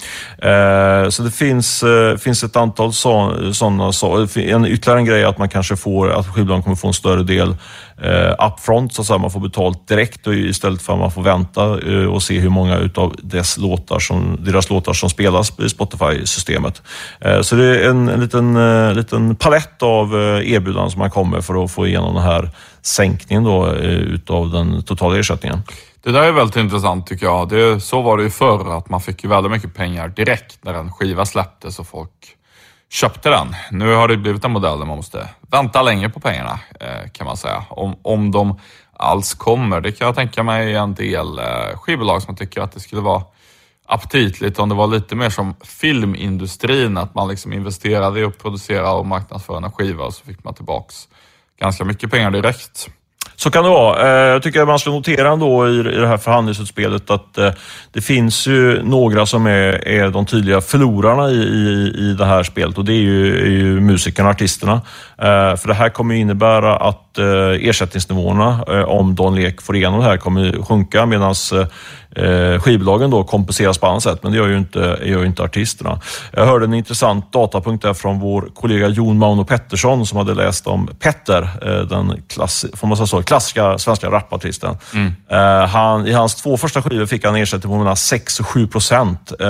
Så 1.10 1.22
det 1.22 1.30
finns, 1.30 1.84
finns 2.18 2.44
ett 2.44 2.56
antal 2.56 2.92
sådana. 2.92 3.92
Så, 3.92 4.26
en, 4.36 4.66
ytterligare 4.66 4.98
en 4.98 5.04
grej 5.04 5.22
är 5.22 5.26
att 5.26 5.38
man 5.38 5.48
kanske 5.48 5.76
får, 5.76 6.10
att 6.10 6.34
skivbolagen 6.34 6.62
kommer 6.62 6.76
få 6.76 6.88
en 6.88 6.94
större 6.94 7.22
del 7.22 7.54
eh, 8.02 8.46
upfront, 8.46 8.94
så 8.94 9.00
att 9.00 9.06
säga. 9.06 9.18
man 9.18 9.30
får 9.30 9.40
betalt 9.40 9.88
direkt 9.88 10.26
och 10.26 10.34
istället 10.34 10.82
för 10.82 10.92
att 10.92 10.98
man 10.98 11.10
får 11.10 11.22
vänta 11.22 11.90
eh, 11.92 12.04
och 12.04 12.22
se 12.22 12.38
hur 12.38 12.48
många 12.48 12.78
utav 12.78 13.16
dess 13.22 13.58
låtar 13.58 13.98
som, 13.98 14.36
deras 14.40 14.70
låtar 14.70 14.92
som 14.92 15.10
spelas 15.10 15.60
i 15.60 15.68
Spotify-systemet. 15.68 16.82
Eh, 17.20 17.40
så 17.40 17.56
det 17.56 17.64
är 17.64 17.90
en, 17.90 18.08
en 18.08 18.20
liten, 18.20 18.56
eh, 18.56 18.94
liten 18.94 19.36
palett 19.36 19.82
av 19.82 20.14
eh, 20.14 20.52
erbjudanden 20.52 20.90
som 20.90 20.98
man 20.98 21.10
kommer 21.10 21.40
för 21.40 21.64
att 21.64 21.70
få 21.70 21.86
igenom 21.86 22.14
den 22.14 22.24
här 22.24 22.50
sänkningen 22.82 23.44
då, 23.44 23.66
eh, 23.66 23.90
utav 23.90 24.50
den 24.50 24.82
totala 24.82 25.18
ersättningen. 25.18 25.62
Det 26.02 26.12
där 26.12 26.22
är 26.22 26.32
väldigt 26.32 26.56
intressant 26.56 27.06
tycker 27.06 27.26
jag. 27.26 27.48
Det, 27.48 27.80
så 27.80 28.02
var 28.02 28.16
det 28.16 28.22
ju 28.22 28.30
förr, 28.30 28.76
att 28.78 28.88
man 28.88 29.00
fick 29.00 29.24
ju 29.24 29.30
väldigt 29.30 29.52
mycket 29.52 29.74
pengar 29.74 30.08
direkt 30.08 30.64
när 30.64 30.74
en 30.74 30.92
skiva 30.92 31.26
släpptes 31.26 31.78
och 31.78 31.86
folk 31.86 32.37
köpte 32.90 33.30
den. 33.30 33.54
Nu 33.70 33.94
har 33.94 34.08
det 34.08 34.16
blivit 34.16 34.44
en 34.44 34.50
modell 34.50 34.78
där 34.78 34.86
man 34.86 34.96
måste 34.96 35.28
vänta 35.50 35.82
länge 35.82 36.08
på 36.08 36.20
pengarna, 36.20 36.60
eh, 36.80 37.10
kan 37.12 37.26
man 37.26 37.36
säga. 37.36 37.64
Om, 37.68 37.96
om 38.02 38.30
de 38.30 38.60
alls 38.92 39.34
kommer. 39.34 39.80
Det 39.80 39.92
kan 39.92 40.06
jag 40.06 40.14
tänka 40.14 40.42
mig 40.42 40.74
en 40.74 40.94
del 40.94 41.38
eh, 41.38 41.78
skivbolag 41.78 42.22
som 42.22 42.36
tycker 42.36 42.60
att 42.60 42.72
det 42.72 42.80
skulle 42.80 43.00
vara 43.00 43.22
aptitligt 43.86 44.58
om 44.58 44.68
det 44.68 44.74
var 44.74 44.86
lite 44.86 45.16
mer 45.16 45.30
som 45.30 45.54
filmindustrin, 45.64 46.98
att 46.98 47.14
man 47.14 47.28
liksom 47.28 47.52
investerade 47.52 48.20
i 48.20 48.24
att 48.24 48.38
producera 48.38 48.92
och 48.92 49.06
marknadsföra 49.06 49.64
en 49.64 49.72
skiva 49.72 50.04
och 50.04 50.14
så 50.14 50.24
fick 50.24 50.44
man 50.44 50.54
tillbaks 50.54 51.08
ganska 51.60 51.84
mycket 51.84 52.10
pengar 52.10 52.30
direkt. 52.30 52.88
Så 53.40 53.50
kan 53.50 53.64
det 53.64 53.70
vara. 53.70 54.02
Eh, 54.02 54.32
jag 54.32 54.42
tycker 54.42 54.64
man 54.64 54.78
ska 54.78 54.90
notera 54.90 55.32
ändå 55.32 55.68
i 55.68 55.82
det 55.82 56.06
här 56.06 56.16
förhandlingsutspelet 56.16 57.10
att 57.10 57.38
eh, 57.38 57.52
det 57.92 58.00
finns 58.00 58.46
ju 58.46 58.82
några 58.82 59.26
som 59.26 59.46
är, 59.46 59.88
är 59.88 60.10
de 60.10 60.26
tydliga 60.26 60.60
förlorarna 60.60 61.30
i, 61.30 61.34
i, 61.34 61.94
i 61.98 62.14
det 62.18 62.24
här 62.24 62.42
spelet 62.42 62.78
och 62.78 62.84
det 62.84 62.92
är 62.92 63.02
ju, 63.02 63.40
är 63.40 63.50
ju 63.50 63.80
musikerna, 63.80 64.28
artisterna. 64.28 64.72
Eh, 65.18 65.56
för 65.56 65.66
det 65.68 65.74
här 65.74 65.88
kommer 65.88 66.14
innebära 66.14 66.76
att 66.76 67.07
ersättningsnivåerna, 67.18 68.62
om 68.86 69.14
Don 69.14 69.34
Lek 69.34 69.62
får 69.62 69.76
igenom 69.76 70.00
det 70.00 70.06
här, 70.06 70.16
kommer 70.16 70.62
sjunka 70.62 71.06
medan 71.06 71.34
eh, 72.18 72.60
skivbolagen 72.60 73.10
då 73.10 73.24
kompenseras 73.24 73.78
på 73.78 73.86
annat 73.86 74.02
sätt, 74.02 74.22
men 74.22 74.32
det 74.32 74.38
gör 74.38 74.48
ju 74.48 74.58
inte, 74.58 74.98
gör 75.02 75.20
ju 75.20 75.26
inte 75.26 75.42
artisterna. 75.42 76.00
Jag 76.32 76.46
hörde 76.46 76.64
en 76.64 76.74
intressant 76.74 77.32
datapunkt 77.32 77.82
där 77.82 77.94
från 77.94 78.20
vår 78.20 78.50
kollega 78.54 78.88
Jon 78.88 79.18
Mauno 79.18 79.44
Pettersson 79.44 80.06
som 80.06 80.18
hade 80.18 80.34
läst 80.34 80.66
om 80.66 80.90
Petter, 80.98 81.42
eh, 81.42 81.80
den 81.80 82.22
klass, 82.28 82.66
får 82.74 82.86
man 82.86 82.96
säga 82.96 83.06
så, 83.06 83.22
klassiska 83.22 83.78
svenska 83.78 84.10
rapartisten. 84.10 84.76
Mm. 84.94 85.12
Eh, 85.30 85.68
han, 85.68 86.06
I 86.06 86.12
hans 86.12 86.34
två 86.34 86.56
första 86.56 86.82
skivor 86.82 87.06
fick 87.06 87.24
han 87.24 87.36
ersättning 87.36 87.72
på 87.72 87.78
mellan 87.78 87.96
6 87.96 88.40
och 88.40 88.46
7 88.46 88.66
procent. 88.66 89.32
Eh, 89.40 89.46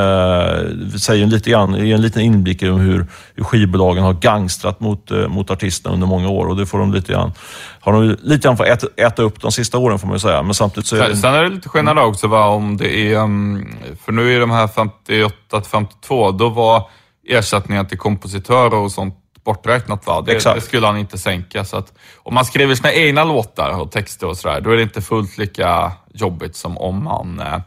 säger 0.98 1.26
lite 1.26 1.50
grann, 1.50 1.75
en 1.75 2.02
liten 2.02 2.22
inblick 2.22 2.62
i 2.62 2.66
hur, 2.66 3.06
hur 3.34 3.44
skivbolagen 3.44 4.04
har 4.04 4.12
gangstrat 4.12 4.80
mot, 4.80 5.10
eh, 5.10 5.28
mot 5.28 5.50
artisterna 5.50 5.94
under 5.94 6.06
många 6.06 6.28
år 6.28 6.46
och 6.46 6.56
det 6.56 6.66
får 6.66 6.78
de 6.78 6.94
lite 6.94 7.12
grann 7.12 7.32
har 7.81 7.93
de 7.93 8.17
lite 8.23 8.49
grann 8.49 8.57
fått 8.57 8.67
äta, 8.67 8.87
äta 8.97 9.23
upp 9.23 9.41
de 9.41 9.53
sista 9.53 9.79
åren 9.79 9.99
får 9.99 10.07
man 10.07 10.15
ju 10.17 10.21
säga. 10.21 10.43
Men 10.43 10.55
samtidigt 10.55 10.87
så 10.87 10.97
är 10.97 11.09
det... 11.09 11.17
Sen 11.17 11.35
är 11.35 11.43
det 11.43 11.49
lite 11.49 11.69
skillnad 11.69 11.99
också 11.99 12.27
va, 12.27 12.47
om 12.47 12.77
det 12.77 13.12
är, 13.12 13.19
mm, 13.19 13.77
för 14.05 14.12
nu 14.12 14.37
är 14.37 14.41
de 14.41 14.50
här 14.50 14.69
58 14.69 15.61
till 15.61 15.71
52, 15.71 16.31
då 16.31 16.49
var 16.49 16.91
ersättningen 17.29 17.87
till 17.87 17.99
kompositörer 17.99 18.75
och 18.75 18.93
sånt 18.93 19.15
borträknat. 19.45 20.07
Va? 20.07 20.21
Det, 20.21 20.45
det, 20.55 20.61
skulle 20.61 20.87
han 20.87 20.99
inte 20.99 21.19
sänka. 21.19 21.65
Så 21.65 21.77
att, 21.77 21.93
om 22.17 22.35
man 22.35 22.45
skriver 22.45 22.75
sina 22.75 22.93
egna 22.93 23.25
låtar 23.25 23.81
och 23.81 23.93
texter 23.93 24.27
och 24.27 24.37
sådär, 24.37 24.61
då 24.61 24.71
är 24.71 24.77
det 24.77 24.83
inte 24.83 25.03
fullt 25.03 25.38
lika 25.38 25.93
jobbigt 26.15 26.57
som 26.57 26.79
om 26.79 27.05
man 27.05 27.41
eh, 27.41 27.61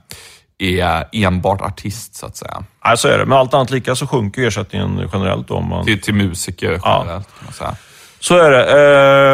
är 0.61 1.05
enbart 1.11 1.61
artist 1.61 2.15
så 2.15 2.25
att 2.25 2.37
säga. 2.37 2.63
Nej, 2.85 2.97
så 2.97 3.07
är 3.07 3.17
det. 3.17 3.25
Men 3.25 3.37
allt 3.37 3.53
annat 3.53 3.71
lika 3.71 3.95
så 3.95 4.07
sjunker 4.07 4.47
ersättningen 4.47 5.09
generellt. 5.13 5.51
Om 5.51 5.69
man... 5.69 5.85
till, 5.85 6.01
till 6.01 6.13
musiker 6.13 6.67
generellt 6.67 6.81
ja. 6.85 7.05
kan 7.07 7.45
man 7.45 7.53
säga. 7.53 7.75
Så 8.19 8.37
är 8.37 8.51
det. 8.51 8.63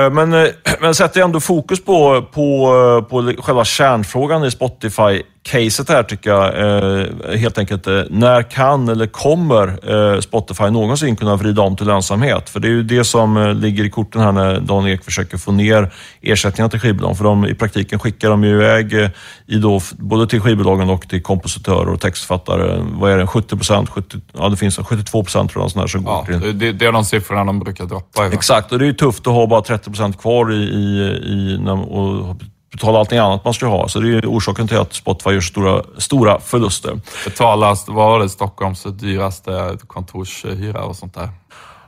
Eh, 0.08 0.14
men, 0.14 0.34
eh, 0.34 0.48
men 0.82 0.96
sätter 0.96 1.22
ändå 1.22 1.40
fokus 1.40 1.86
på, 1.86 2.22
på, 2.34 3.06
på 3.10 3.34
själva 3.40 3.66
kärnfrågan 3.66 4.46
i 4.46 4.52
Spotify 4.52 5.24
caset 5.48 5.90
här 5.90 6.04
tycker 6.04 6.30
jag 6.30 6.60
eh, 6.60 7.38
helt 7.38 7.58
enkelt 7.58 7.88
eh, 7.88 8.02
när 8.10 8.44
kan 8.44 8.90
eller 8.90 9.08
kommer 9.08 9.68
eh, 9.68 10.20
Spotify 10.20 10.70
någonsin 10.70 11.16
kunna 11.16 11.36
vrida 11.36 11.62
om 11.62 11.76
till 11.76 11.88
lönsamhet? 11.88 12.50
För 12.50 12.60
det 12.60 12.68
är 12.68 12.70
ju 12.70 12.84
det 12.84 13.04
som 13.04 13.38
eh, 13.38 13.54
ligger 13.54 13.84
i 13.84 13.90
korten 13.90 14.22
här 14.22 14.32
när 14.32 14.60
Dan 14.60 14.88
Ek 14.88 15.04
försöker 15.04 15.38
få 15.38 15.52
ner 15.52 15.94
ersättningarna 16.22 16.70
till 16.70 16.80
skivbolagen. 16.80 17.16
För 17.16 17.24
de, 17.24 17.46
i 17.46 17.56
praktiken 17.56 18.00
skickar 18.00 18.30
de 18.30 18.44
ju 18.44 18.50
iväg 18.50 18.94
eh, 18.94 19.10
i 19.46 19.58
då, 19.58 19.82
både 19.92 20.28
till 20.28 20.42
skivbolagen 20.42 20.90
och 20.90 21.10
till 21.10 21.24
kompositörer 21.24 21.90
och 21.90 22.02
textförfattare. 22.02 22.86
Vad 22.92 23.12
är 23.12 23.18
det? 23.18 23.28
70 23.28 23.56
procent? 23.56 23.90
ja, 24.34 24.50
det 24.50 24.58
finns 24.58 24.78
72 24.78 25.24
procent 25.24 25.52
tror 25.52 25.64
jag 25.64 25.72
sån 25.72 25.80
här 25.80 25.88
som 25.88 26.04
ja, 26.06 26.26
går 26.28 26.40
till... 26.40 26.60
Det, 26.60 26.72
det 26.72 26.86
är 26.86 26.92
de 26.92 27.06
siffrorna 27.06 27.46
de 27.46 27.60
brukar 27.60 27.86
droppa. 27.86 28.28
Exakt, 28.28 28.72
och 28.72 28.80
det 28.80 28.86
är 28.86 28.88
ju 28.88 28.94
tufft 28.94 29.28
att 29.28 29.34
ha 29.34 29.48
bara 29.48 29.62
30 29.62 29.92
procent 29.98 30.22
kvar 30.22 30.52
i, 30.52 30.56
i, 30.56 31.00
i 31.26 31.60
och 31.90 32.36
betala 32.72 33.00
allting 33.00 33.18
annat 33.18 33.46
man 33.46 33.54
ska 33.54 33.66
ha. 33.66 33.88
Så 33.88 34.00
det 34.00 34.18
är 34.18 34.26
orsaken 34.26 34.68
till 34.68 34.78
att 34.78 34.94
Spotify 34.94 35.30
gör 35.30 35.42
stora, 35.42 35.84
stora 35.98 36.40
förluster. 36.40 37.00
Betalas, 37.26 37.88
vad 37.88 37.96
var 37.96 38.20
det, 38.20 38.30
Stockholms 38.30 38.84
dyraste 38.84 39.78
kontorshyra 39.88 40.84
och 40.84 40.96
sånt 40.96 41.14
där? 41.14 41.30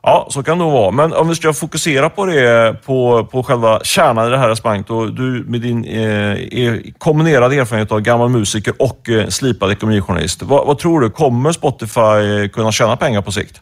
Ja, 0.02 0.28
så 0.30 0.44
kan 0.44 0.58
det 0.58 0.64
nog 0.64 0.74
vara. 0.74 0.92
Men 0.92 1.14
om 1.14 1.28
vi 1.28 1.36
ska 1.36 1.54
fokusera 1.54 2.10
på 2.10 2.26
det, 2.26 2.76
på, 2.86 3.26
på 3.26 3.44
själva 3.44 3.80
kärnan 3.84 4.28
i 4.28 4.30
det 4.30 4.38
här 4.38 4.50
resonemanget. 4.50 4.90
Och 4.90 5.14
du 5.14 5.44
med 5.48 5.62
din 5.62 5.86
eh, 5.86 6.80
kombinerade 6.98 7.56
erfarenhet 7.56 7.92
av 7.92 8.00
gammal 8.00 8.30
musiker 8.30 8.74
och 8.80 9.10
eh, 9.10 9.28
slipad 9.28 9.72
ekonomijournalist. 9.72 10.42
Vad, 10.42 10.68
vad, 10.68 10.78
tror 10.80 11.02
du, 11.02 11.10
kommer 11.10 11.52
Spotify 11.52 12.50
kunna 12.54 12.72
tjäna 12.72 12.98
pengar 12.98 13.22
på 13.22 13.32
sikt? 13.32 13.62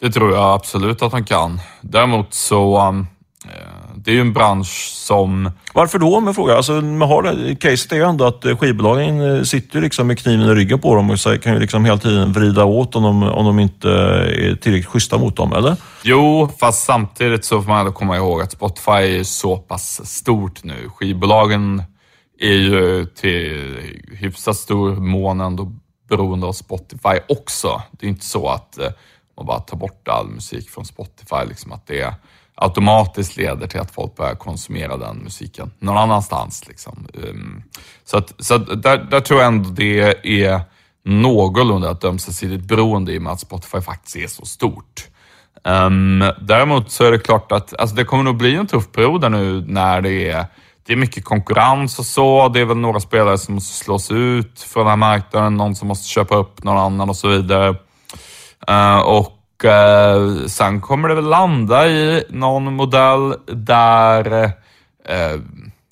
Det 0.00 0.10
tror 0.10 0.32
jag 0.32 0.54
absolut 0.54 1.02
att 1.02 1.12
han 1.12 1.24
kan. 1.24 1.60
Däremot 1.80 2.34
så 2.34 2.88
um, 2.88 3.06
det 3.94 4.10
är 4.10 4.14
ju 4.14 4.20
en 4.20 4.32
bransch 4.32 4.92
som... 4.94 5.50
Varför 5.74 5.98
då 5.98 6.16
om 6.16 6.26
jag 6.26 6.34
frågar? 6.34 6.56
Alltså, 6.56 6.72
man 6.72 7.08
har 7.08 7.22
det, 7.22 7.54
caset 7.54 7.92
är 7.92 7.96
ju 7.96 8.02
ändå 8.02 8.24
att 8.24 8.44
skivbolagen 8.58 9.36
eh, 9.36 9.42
sitter 9.42 9.80
liksom 9.80 10.06
med 10.06 10.18
kniven 10.18 10.50
i 10.50 10.54
ryggen 10.54 10.78
på 10.78 10.94
dem 10.94 11.10
och 11.10 11.42
kan 11.42 11.52
ju 11.54 11.60
liksom 11.60 11.84
hela 11.84 11.98
tiden 11.98 12.32
vrida 12.32 12.64
åt 12.64 12.96
om 12.96 13.02
de, 13.02 13.22
om 13.22 13.44
de 13.44 13.58
inte 13.58 13.88
är 13.90 14.54
tillräckligt 14.54 14.86
schyssta 14.86 15.18
mot 15.18 15.36
dem, 15.36 15.52
eller? 15.52 15.76
Jo, 16.02 16.48
fast 16.60 16.84
samtidigt 16.84 17.44
så 17.44 17.62
får 17.62 17.68
man 17.68 17.80
ändå 17.80 17.92
komma 17.92 18.16
ihåg 18.16 18.42
att 18.42 18.52
Spotify 18.52 19.18
är 19.18 19.24
så 19.24 19.56
pass 19.56 20.06
stort 20.06 20.64
nu. 20.64 20.90
Skivbolagen 20.94 21.82
är 22.40 22.54
ju 22.54 23.06
till 23.06 23.76
hyfsat 24.12 24.56
stor 24.56 24.96
mån 24.96 25.40
ändå 25.40 25.72
beroende 26.08 26.46
av 26.46 26.52
Spotify 26.52 27.18
också. 27.28 27.82
Det 27.92 28.06
är 28.06 28.10
inte 28.10 28.26
så 28.26 28.48
att 28.48 28.78
eh, 28.78 28.88
man 29.36 29.46
bara 29.46 29.60
tar 29.60 29.76
bort 29.76 30.08
all 30.08 30.28
musik 30.28 30.70
från 30.70 30.84
Spotify, 30.84 31.48
liksom 31.48 31.72
att 31.72 31.86
det 31.86 32.00
är 32.00 32.14
automatiskt 32.60 33.36
leder 33.36 33.66
till 33.66 33.80
att 33.80 33.90
folk 33.90 34.16
börjar 34.16 34.34
konsumera 34.34 34.96
den 34.96 35.16
musiken 35.16 35.70
någon 35.78 35.98
annanstans. 35.98 36.68
Liksom. 36.68 37.06
Ehm, 37.14 37.62
så 38.04 38.18
att, 38.18 38.34
så 38.38 38.54
att 38.54 38.82
där, 38.82 38.98
där, 39.10 39.20
tror 39.20 39.40
jag 39.40 39.48
ändå 39.48 39.70
det 39.70 40.00
är 40.42 40.60
någorlunda 41.04 41.90
ett 41.90 42.04
ömsesidigt 42.04 42.64
beroende 42.64 43.12
i 43.12 43.18
och 43.18 43.22
med 43.22 43.32
att 43.32 43.40
Spotify 43.40 43.80
faktiskt 43.80 44.16
är 44.16 44.26
så 44.26 44.44
stort. 44.44 45.08
Um, 45.64 46.24
däremot 46.40 46.90
så 46.90 47.04
är 47.04 47.10
det 47.10 47.18
klart 47.18 47.52
att 47.52 47.80
alltså 47.80 47.96
det 47.96 48.04
kommer 48.04 48.24
nog 48.24 48.36
bli 48.36 48.54
en 48.54 48.66
tuff 48.66 48.92
period 48.92 49.30
nu 49.30 49.64
när 49.66 50.00
det 50.00 50.28
är, 50.28 50.46
det 50.86 50.92
är 50.92 50.96
mycket 50.96 51.24
konkurrens 51.24 51.98
och 51.98 52.06
så. 52.06 52.48
Det 52.48 52.60
är 52.60 52.64
väl 52.64 52.76
några 52.76 53.00
spelare 53.00 53.38
som 53.38 53.54
måste 53.54 53.84
slås 53.84 54.10
ut 54.10 54.60
från 54.60 54.80
den 54.80 54.90
här 54.90 54.96
marknaden, 54.96 55.56
någon 55.56 55.74
som 55.74 55.88
måste 55.88 56.08
köpa 56.08 56.36
upp 56.36 56.64
någon 56.64 56.78
annan 56.78 57.08
och 57.08 57.16
så 57.16 57.28
vidare. 57.28 57.68
Uh, 58.70 58.98
och 58.98 59.39
eh, 59.64 60.46
sen 60.46 60.80
kommer 60.80 61.08
det 61.08 61.14
väl 61.14 61.28
landa 61.28 61.88
i 61.88 62.24
någon 62.28 62.74
modell 62.74 63.34
där 63.46 64.52
eh, 65.04 65.40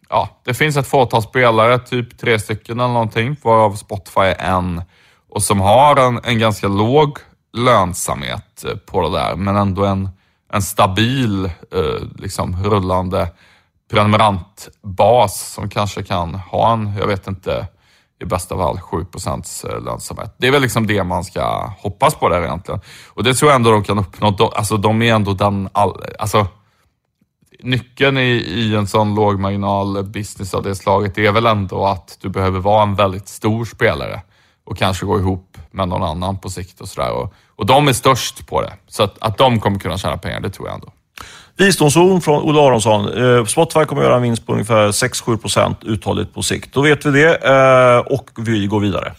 ja, 0.09 0.29
det 0.45 0.55
finns 0.55 0.77
ett 0.77 0.87
fåtal 0.87 1.23
spelare, 1.23 1.79
typ 1.79 2.19
tre 2.19 2.39
stycken 2.39 2.81
eller 2.81 2.93
någonting, 2.93 3.37
varav 3.43 3.75
Spotify 3.75 4.21
är 4.21 4.45
en. 4.45 4.83
Och 5.31 5.43
som 5.43 5.61
har 5.61 5.97
en, 5.97 6.21
en 6.25 6.39
ganska 6.39 6.69
låg 6.69 7.19
lönsamhet 7.53 8.65
eh, 8.65 8.77
på 8.77 9.03
det 9.03 9.19
där, 9.19 9.37
men 9.37 9.57
ändå 9.57 9.85
en, 9.85 10.09
en 10.53 10.63
stabil, 10.63 11.45
eh, 11.45 12.07
liksom 12.19 12.65
rullande 12.65 13.29
prenumerantbas 13.91 15.53
som 15.53 15.69
kanske 15.71 16.03
kan 16.03 16.35
ha 16.35 16.73
en, 16.73 16.97
jag 16.99 17.07
vet 17.07 17.27
inte, 17.27 17.67
i 18.21 18.25
bästa 18.25 18.57
fall 18.57 18.81
7 18.81 19.07
eh, 19.27 19.81
lönsamhet. 19.85 20.35
Det 20.39 20.47
är 20.47 20.51
väl 20.51 20.63
liksom 20.63 20.87
det 20.87 21.05
man 21.05 21.25
ska 21.25 21.73
hoppas 21.79 22.15
på 22.15 22.29
där 22.29 22.43
egentligen. 22.43 22.81
Och 23.09 23.25
det 23.25 23.35
tror 23.35 23.51
jag 23.51 23.57
ändå 23.57 23.71
de 23.71 23.85
kan 23.85 23.99
uppnå. 23.99 24.31
De, 24.31 24.51
alltså 24.55 24.77
de 24.77 25.03
är 25.03 25.15
ändå 25.15 25.33
den, 25.33 25.69
all, 25.73 26.05
alltså 26.19 26.47
nyckeln 27.63 28.19
i, 28.19 28.31
i 28.31 28.75
en 28.77 28.87
sån 28.87 29.15
lågmarginal 29.15 30.05
business 30.05 30.55
av 30.55 30.63
det 30.63 30.75
slaget 30.75 31.19
är 31.19 31.33
väl 31.33 31.47
ändå 31.47 31.87
att 31.87 32.19
du 32.21 32.29
behöver 32.29 32.61
vara 32.61 32.83
en 32.83 32.95
väldigt 32.95 33.29
stor 33.29 33.65
spelare 33.65 34.23
och 34.65 34.79
kanske 34.79 35.07
gå 35.07 35.19
ihop 35.19 35.59
med 35.71 35.89
någon 35.89 36.03
annan 36.03 36.39
på 36.39 36.51
sikt 36.51 36.81
och 36.81 36.89
sådär. 36.89 37.13
Och, 37.13 37.35
och 37.57 37.67
de 37.67 37.89
är 37.89 37.93
störst 37.93 38.47
på 38.47 38.63
det. 38.63 38.73
Så 38.89 39.03
att, 39.03 39.19
att 39.21 39.39
de 39.39 39.61
kommer 39.61 39.79
kunna 39.79 39.99
tjäna 39.99 40.19
pengar, 40.19 40.41
det 40.41 40.51
tror 40.51 40.69
jag 40.69 40.75
ändå. 40.75 40.93
Visdomsord 41.59 42.23
från 42.23 42.43
Olle 42.43 42.61
Aronsson. 42.61 43.23
Eh, 43.23 43.45
Spotify 43.45 43.85
kommer 43.85 44.03
att 44.03 44.07
göra 44.07 44.17
en 44.17 44.23
vinst 44.23 44.47
på 44.47 44.53
ungefär 44.53 44.89
6-7 44.89 45.37
procent 45.37 45.79
uthålligt 45.85 46.35
på 46.35 46.43
sikt. 46.43 46.75
Då 46.75 46.83
vet 46.83 47.07
vi 47.07 47.11
det 47.11 47.45
eh, 47.47 47.99
och 47.99 48.31
vi 48.37 48.67
går 48.67 48.81
vidare. 48.81 49.13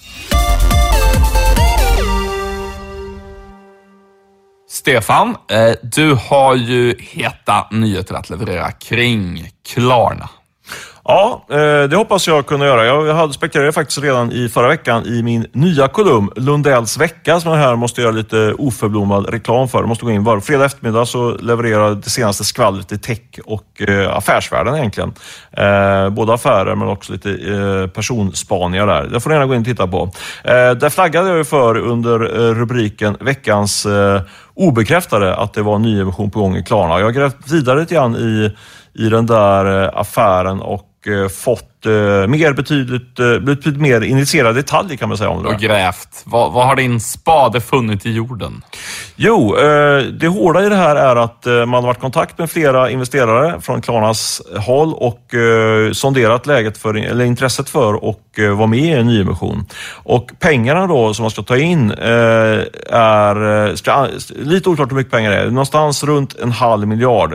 Stefan, 4.70 5.36
eh, 5.52 5.72
du 5.82 6.14
har 6.14 6.56
ju 6.56 6.96
heta 7.00 7.68
nyheter 7.72 8.16
att 8.16 8.30
leverera 8.30 8.72
kring 8.72 9.50
Klarna. 9.74 10.30
Ja, 11.12 11.46
eh, 11.50 11.90
det 11.90 11.96
hoppas 11.96 12.28
jag 12.28 12.46
kunna 12.46 12.66
göra. 12.66 12.86
Jag 12.86 13.34
spekulerade 13.34 13.72
faktiskt 13.72 14.02
redan 14.02 14.32
i 14.32 14.50
förra 14.50 14.68
veckan 14.68 15.06
i 15.06 15.24
min 15.24 15.46
nya 15.54 15.88
kolumn 15.88 16.30
Lundells 16.36 16.98
vecka 16.98 17.40
som 17.40 17.52
jag 17.52 17.60
här 17.60 17.76
måste 17.76 18.02
göra 18.02 18.12
lite 18.12 18.54
oförblommad 18.58 19.30
reklam 19.30 19.68
för. 19.68 19.80
Jag 19.80 19.88
måste 19.88 20.06
gå 20.06 20.12
in 20.12 20.24
var 20.24 20.40
fredag 20.40 20.66
eftermiddag 20.66 21.06
så 21.06 21.32
levererar 21.32 21.96
det 21.96 22.10
senaste 22.10 22.44
skvallret 22.44 22.92
i 22.92 22.98
tech 22.98 23.22
och 23.46 23.82
eh, 23.82 24.18
affärsvärlden 24.18 24.76
egentligen. 24.76 25.14
Eh, 25.52 26.10
både 26.10 26.34
affärer 26.34 26.76
men 26.76 26.88
också 26.88 27.14
lite 27.14 27.90
personspaningar 27.94 28.88
där. 28.88 29.04
Det 29.04 29.20
får 29.20 29.30
ni 29.30 29.36
gärna 29.36 29.46
gå 29.46 29.54
in 29.54 29.62
och 29.62 29.66
titta 29.66 29.88
på. 29.88 30.12
Där 30.44 30.90
flaggade 30.90 31.30
jag 31.30 31.48
för 31.48 31.78
under 31.78 32.20
rubriken 32.54 33.18
veckans 33.20 33.88
obekräftade 34.54 35.36
att 35.36 35.54
det 35.54 35.62
var 35.62 35.76
en 35.76 35.82
nyemission 35.82 36.32
på 36.32 36.40
gång 36.40 36.56
i 36.56 36.64
Klarna. 36.64 37.00
Jag 37.00 37.06
har 37.06 37.12
grävt 37.12 37.52
vidare 37.52 37.80
lite 37.80 37.96
grann 37.96 38.16
i 38.16 38.56
i 38.94 39.10
den 39.10 39.26
där 39.26 40.00
affären 40.00 40.62
och 40.62 40.89
Eh, 41.08 41.28
fått 41.28 41.86
eh, 41.86 41.92
mer 42.28 42.54
betydligt, 42.54 43.20
eh, 43.20 43.40
betydligt 43.40 43.82
mer 43.82 44.02
initierade 44.02 44.54
detaljer 44.54 44.98
kan 44.98 45.10
man 45.10 45.18
säga 45.18 45.30
om 45.30 45.44
det. 45.44 45.50
Och 45.50 45.60
grävt. 45.60 46.24
Vad, 46.26 46.52
vad, 46.52 46.66
har 46.66 46.76
din 46.76 47.00
spade 47.00 47.62
funnit 47.62 48.06
i 48.06 48.12
jorden? 48.12 48.62
Jo, 49.16 49.56
det 50.12 50.28
hårda 50.28 50.66
i 50.66 50.70
det 50.70 50.76
här 50.76 50.96
är 50.96 51.16
att 51.16 51.46
man 51.46 51.74
har 51.74 51.82
varit 51.82 51.98
i 51.98 52.02
kontakt 52.02 52.38
med 52.38 52.52
flera 52.52 52.90
investerare 52.90 53.62
från 53.62 53.82
Klarnas 53.82 54.42
håll 54.58 54.94
och 54.94 55.22
sonderat 55.94 56.48
läget 56.48 56.78
för, 56.78 56.98
eller 56.98 57.26
intresset 57.26 57.70
för 57.70 58.10
att 58.10 58.58
vara 58.58 58.68
med 58.68 58.80
i 58.80 58.90
en 58.90 59.08
nyemission. 59.08 59.66
Och 59.94 60.32
pengarna 60.40 60.88
då 60.88 61.14
som 61.14 61.24
man 61.24 61.32
ska 61.32 61.42
ta 61.42 61.58
in 61.58 61.92
är 61.92 64.44
lite 64.44 64.70
oklart 64.70 64.92
hur 64.92 64.96
mycket 64.96 65.12
pengar 65.12 65.32
det 65.32 65.38
är. 65.38 65.50
Någonstans 65.50 66.04
runt 66.04 66.40
en 66.40 66.52
halv 66.52 66.88
miljard, 66.88 67.34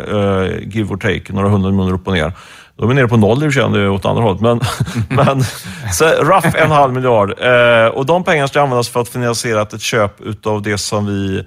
give 0.63 0.95
or 0.95 0.97
take, 0.97 1.33
några 1.33 1.49
hundra 1.49 1.71
miljoner 1.71 1.95
upp 1.95 2.07
och 2.07 2.15
ner. 2.15 2.33
Då 2.77 2.85
är 2.85 2.89
vi 2.89 2.95
nere 2.95 3.09
på 3.09 3.17
noll 3.17 3.45
i 3.45 3.49
och 3.49 3.53
för 3.53 3.73
sig, 3.73 3.89
åt 3.89 4.05
andra 4.05 4.23
hållet. 4.23 4.41
Men, 4.41 4.61
men 5.09 5.45
så 5.93 6.05
rough 6.05 6.63
en 6.63 6.71
halv 6.71 6.95
miljard. 6.95 7.31
Eh, 7.41 7.87
och 7.87 8.07
de 8.07 8.25
pengarna 8.25 8.49
ska 8.49 8.63
användas 8.63 8.89
för 8.89 9.01
att 9.01 9.09
finansiera 9.09 9.63
ett 9.63 9.81
köp 9.81 10.21
utav 10.21 10.63
det 10.63 10.79
som 10.79 11.07
vi 11.07 11.45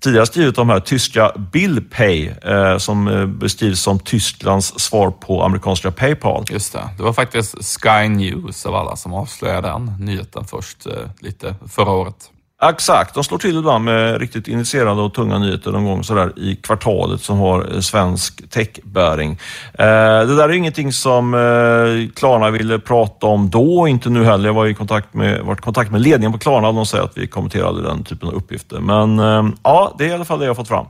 tidigare 0.00 0.26
skrivit 0.26 0.58
om 0.58 0.70
här, 0.70 0.80
tyska 0.80 1.32
Billpay, 1.52 2.26
eh, 2.28 2.78
som 2.78 3.08
eh, 3.08 3.26
beskrivs 3.26 3.80
som 3.80 3.98
Tysklands 3.98 4.78
svar 4.80 5.10
på 5.10 5.42
amerikanska 5.42 5.90
Paypal. 5.90 6.44
Just 6.50 6.72
det. 6.72 6.88
Det 6.96 7.02
var 7.02 7.12
faktiskt 7.12 7.80
Sky 7.80 8.08
News 8.08 8.66
av 8.66 8.74
alla 8.74 8.96
som 8.96 9.14
avslöjade 9.14 9.68
den 9.68 9.94
nyheten 10.00 10.44
först 10.44 10.86
eh, 10.86 10.92
lite 11.20 11.54
förra 11.68 11.90
året. 11.90 12.30
Exakt, 12.62 13.14
de 13.14 13.24
slår 13.24 13.38
till 13.38 13.58
ibland 13.58 13.84
med 13.84 14.20
riktigt 14.20 14.48
initierade 14.48 15.02
och 15.02 15.14
tunga 15.14 15.38
nyheter 15.38 15.72
någon 15.72 15.84
gång 15.84 16.04
sådär 16.04 16.32
i 16.36 16.56
kvartalet 16.56 17.20
som 17.20 17.38
har 17.38 17.74
eh, 17.74 17.80
svensk 17.80 18.50
techbäring. 18.50 19.30
Eh, 19.74 19.86
det 20.26 20.36
där 20.36 20.48
är 20.48 20.52
ingenting 20.52 20.92
som 20.92 21.34
eh, 21.34 22.14
Klarna 22.14 22.50
ville 22.50 22.78
prata 22.78 23.26
om 23.26 23.50
då, 23.50 23.88
inte 23.88 24.10
nu 24.10 24.24
heller. 24.24 24.48
Jag 24.48 24.54
var 24.54 24.66
i 24.66 24.74
kontakt 24.74 25.14
med, 25.14 25.44
varit 25.44 25.58
i 25.58 25.62
kontakt 25.62 25.90
med 25.90 26.00
ledningen 26.00 26.32
på 26.32 26.38
Klarna 26.38 26.68
och 26.68 26.74
de 26.74 26.86
säger 26.86 27.04
att 27.04 27.18
vi 27.18 27.26
kommenterade 27.26 27.82
den 27.82 28.04
typen 28.04 28.28
av 28.28 28.34
uppgifter. 28.34 28.80
Men 28.80 29.18
eh, 29.18 29.54
ja, 29.62 29.94
det 29.98 30.04
är 30.04 30.08
i 30.08 30.12
alla 30.12 30.24
fall 30.24 30.38
det 30.38 30.44
jag 30.44 30.50
har 30.50 30.54
fått 30.54 30.68
fram. 30.68 30.86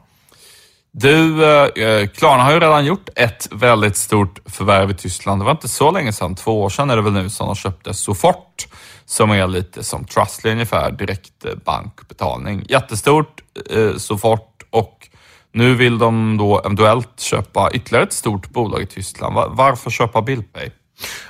Du, 0.93 1.45
eh, 1.45 1.85
eh, 1.85 2.09
Klarna 2.09 2.43
har 2.43 2.53
ju 2.53 2.61
redan 2.61 2.85
gjort 2.85 3.09
ett 3.17 3.49
väldigt 3.53 3.97
stort 3.97 4.39
förvärv 4.47 4.91
i 4.91 4.95
Tyskland. 4.95 5.41
Det 5.41 5.45
var 5.45 5.53
inte 5.53 5.69
så 5.69 5.91
länge 5.91 6.13
sedan, 6.13 6.35
två 6.35 6.63
år 6.63 6.69
sedan 6.69 6.91
är 6.91 6.97
det 6.97 7.03
väl 7.03 7.13
nu, 7.13 7.31
som 7.31 7.47
de 7.47 7.57
köpte 7.57 7.95
Sofort 7.95 8.67
som 9.05 9.31
är 9.31 9.47
lite 9.47 9.85
som 9.85 10.05
Trustly 10.05 10.51
ungefär, 10.53 10.91
direkt 10.91 11.45
eh, 11.45 11.55
bankbetalning. 11.65 12.65
Jättestort 12.69 13.41
eh, 13.71 13.97
Sofort 13.97 14.63
och 14.71 15.09
nu 15.53 15.75
vill 15.75 15.99
de 15.99 16.37
då 16.37 16.59
eventuellt 16.59 17.21
köpa 17.21 17.71
ytterligare 17.73 18.05
ett 18.05 18.13
stort 18.13 18.51
bolag 18.51 18.83
i 18.83 18.87
Tyskland. 18.87 19.35
Varför 19.49 19.91
köpa 19.91 20.23
Billpay? 20.23 20.71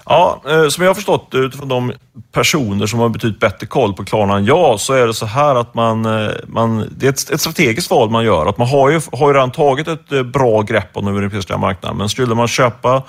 Ja, 0.05 0.43
eh, 0.49 0.69
som 0.69 0.85
jag 0.85 0.91
har 0.91 0.95
förstått 0.95 1.29
utifrån 1.35 1.69
de 1.69 1.93
personer 2.33 2.87
som 2.87 2.99
har 2.99 3.09
betydligt 3.09 3.41
bättre 3.41 3.67
koll 3.67 3.95
på 3.95 4.05
Klarna 4.05 4.37
än 4.37 4.45
jag, 4.45 4.81
så 4.81 4.93
är 4.93 5.07
det 5.07 5.15
så 5.15 5.27
här 5.27 5.55
att 5.55 5.75
man, 5.75 6.07
eh, 6.07 6.31
man 6.47 6.89
det 6.97 7.07
är 7.07 7.11
ett, 7.11 7.31
ett 7.31 7.41
strategiskt 7.41 7.91
val 7.91 8.11
man 8.11 8.25
gör. 8.25 8.47
Att 8.47 8.59
man 8.59 8.69
har 8.69 8.91
ju, 8.91 9.01
har 9.13 9.29
ju 9.29 9.35
redan 9.35 9.51
tagit 9.51 9.89
ett 9.89 10.13
eh, 10.13 10.23
bra 10.23 10.63
grepp 10.63 10.91
om 10.93 11.05
den 11.05 11.17
europeiska 11.17 11.57
marknaden, 11.57 11.99
men 11.99 12.09
skulle 12.09 12.35
man 12.35 12.49
köpa 12.49 13.03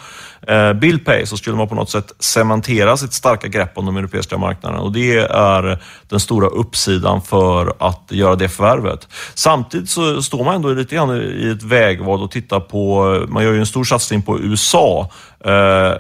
Eh, 0.47 0.73
Bill 0.73 0.99
Billpay 0.99 1.25
så 1.25 1.38
skulle 1.38 1.56
man 1.56 1.67
på 1.67 1.75
något 1.75 1.89
sätt 1.89 2.12
cementera 2.19 2.97
sitt 2.97 3.13
starka 3.13 3.47
grepp 3.47 3.78
om 3.78 3.86
de 3.86 3.97
europeiska 3.97 4.38
marknaderna. 4.38 4.82
och 4.82 4.91
det 4.91 5.17
är 5.17 5.80
den 6.08 6.19
stora 6.19 6.47
uppsidan 6.47 7.21
för 7.21 7.73
att 7.80 8.04
göra 8.10 8.36
det 8.36 8.49
förvärvet. 8.49 9.08
Samtidigt 9.34 9.89
så 9.89 10.21
står 10.21 10.43
man 10.43 10.56
ändå 10.56 10.73
lite 10.73 10.95
grann 10.95 11.21
i 11.21 11.56
ett 11.58 11.63
vägval 11.63 12.21
och 12.21 12.32
tittar 12.32 12.60
på, 12.60 13.25
man 13.28 13.43
gör 13.43 13.54
ju 13.54 13.60
en 13.60 13.65
stor 13.65 13.84
satsning 13.84 14.21
på 14.21 14.39
USA 14.39 15.10
eh, 15.39 15.49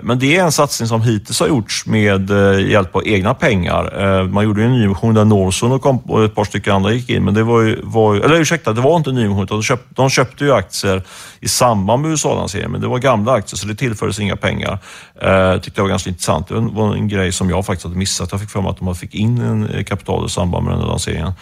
men 0.03 0.19
det 0.19 0.35
är 0.35 0.43
en 0.43 0.51
satsning 0.51 0.87
som 0.87 1.01
hittills 1.01 1.39
har 1.39 1.47
gjorts 1.47 1.85
med 1.85 2.31
eh, 2.31 2.69
hjälp 2.69 2.95
av 2.95 3.07
egna 3.07 3.33
pengar. 3.33 4.23
Man 4.23 4.43
gjorde 4.43 4.61
ju 4.61 4.67
en 4.67 4.73
nyemission 4.73 5.13
där 5.13 5.25
Norson 5.25 5.71
och 5.71 6.25
ett 6.25 6.35
par 6.35 6.43
stycken 6.43 6.75
andra 6.75 6.91
gick 6.91 7.09
in, 7.09 7.25
men 7.25 7.33
det 7.33 7.43
var 7.43 7.61
ju, 7.61 7.79
var, 7.83 8.15
eller 8.15 8.35
ursäkta, 8.35 8.73
det 8.73 8.81
var 8.81 8.97
inte 8.97 9.09
en 9.09 9.15
nyemission, 9.15 9.45
de 9.45 9.63
köpte, 9.63 9.87
de 9.89 10.09
köpte 10.09 10.43
ju 10.43 10.53
aktier 10.53 11.03
i 11.39 11.47
samband 11.47 12.01
med 12.01 12.11
USA-lanseringen, 12.11 12.71
men 12.71 12.81
det 12.81 12.87
var 12.87 12.99
gamla 12.99 13.31
aktier 13.31 13.57
så 13.57 13.67
det 13.67 13.75
tillfördes 13.75 14.19
inga 14.19 14.28
pengar. 14.35 14.79
Jag 15.21 15.63
tyckte 15.63 15.79
det 15.79 15.83
var 15.83 15.89
ganska 15.89 16.09
intressant. 16.09 16.47
Det 16.47 16.55
var 16.55 16.95
en 16.95 17.07
grej 17.07 17.31
som 17.31 17.49
jag 17.49 17.65
faktiskt 17.65 17.83
hade 17.83 17.97
missat. 17.97 18.31
Jag 18.31 18.41
fick 18.41 18.49
för 18.49 18.61
mig 18.61 18.69
att 18.69 18.77
de 18.77 18.95
fick 18.95 19.15
in 19.15 19.41
en 19.41 19.83
kapital 19.83 20.25
i 20.25 20.29
samband 20.29 20.65
med 20.65 20.73
den 20.73 20.87
lanseringen. 20.87 21.33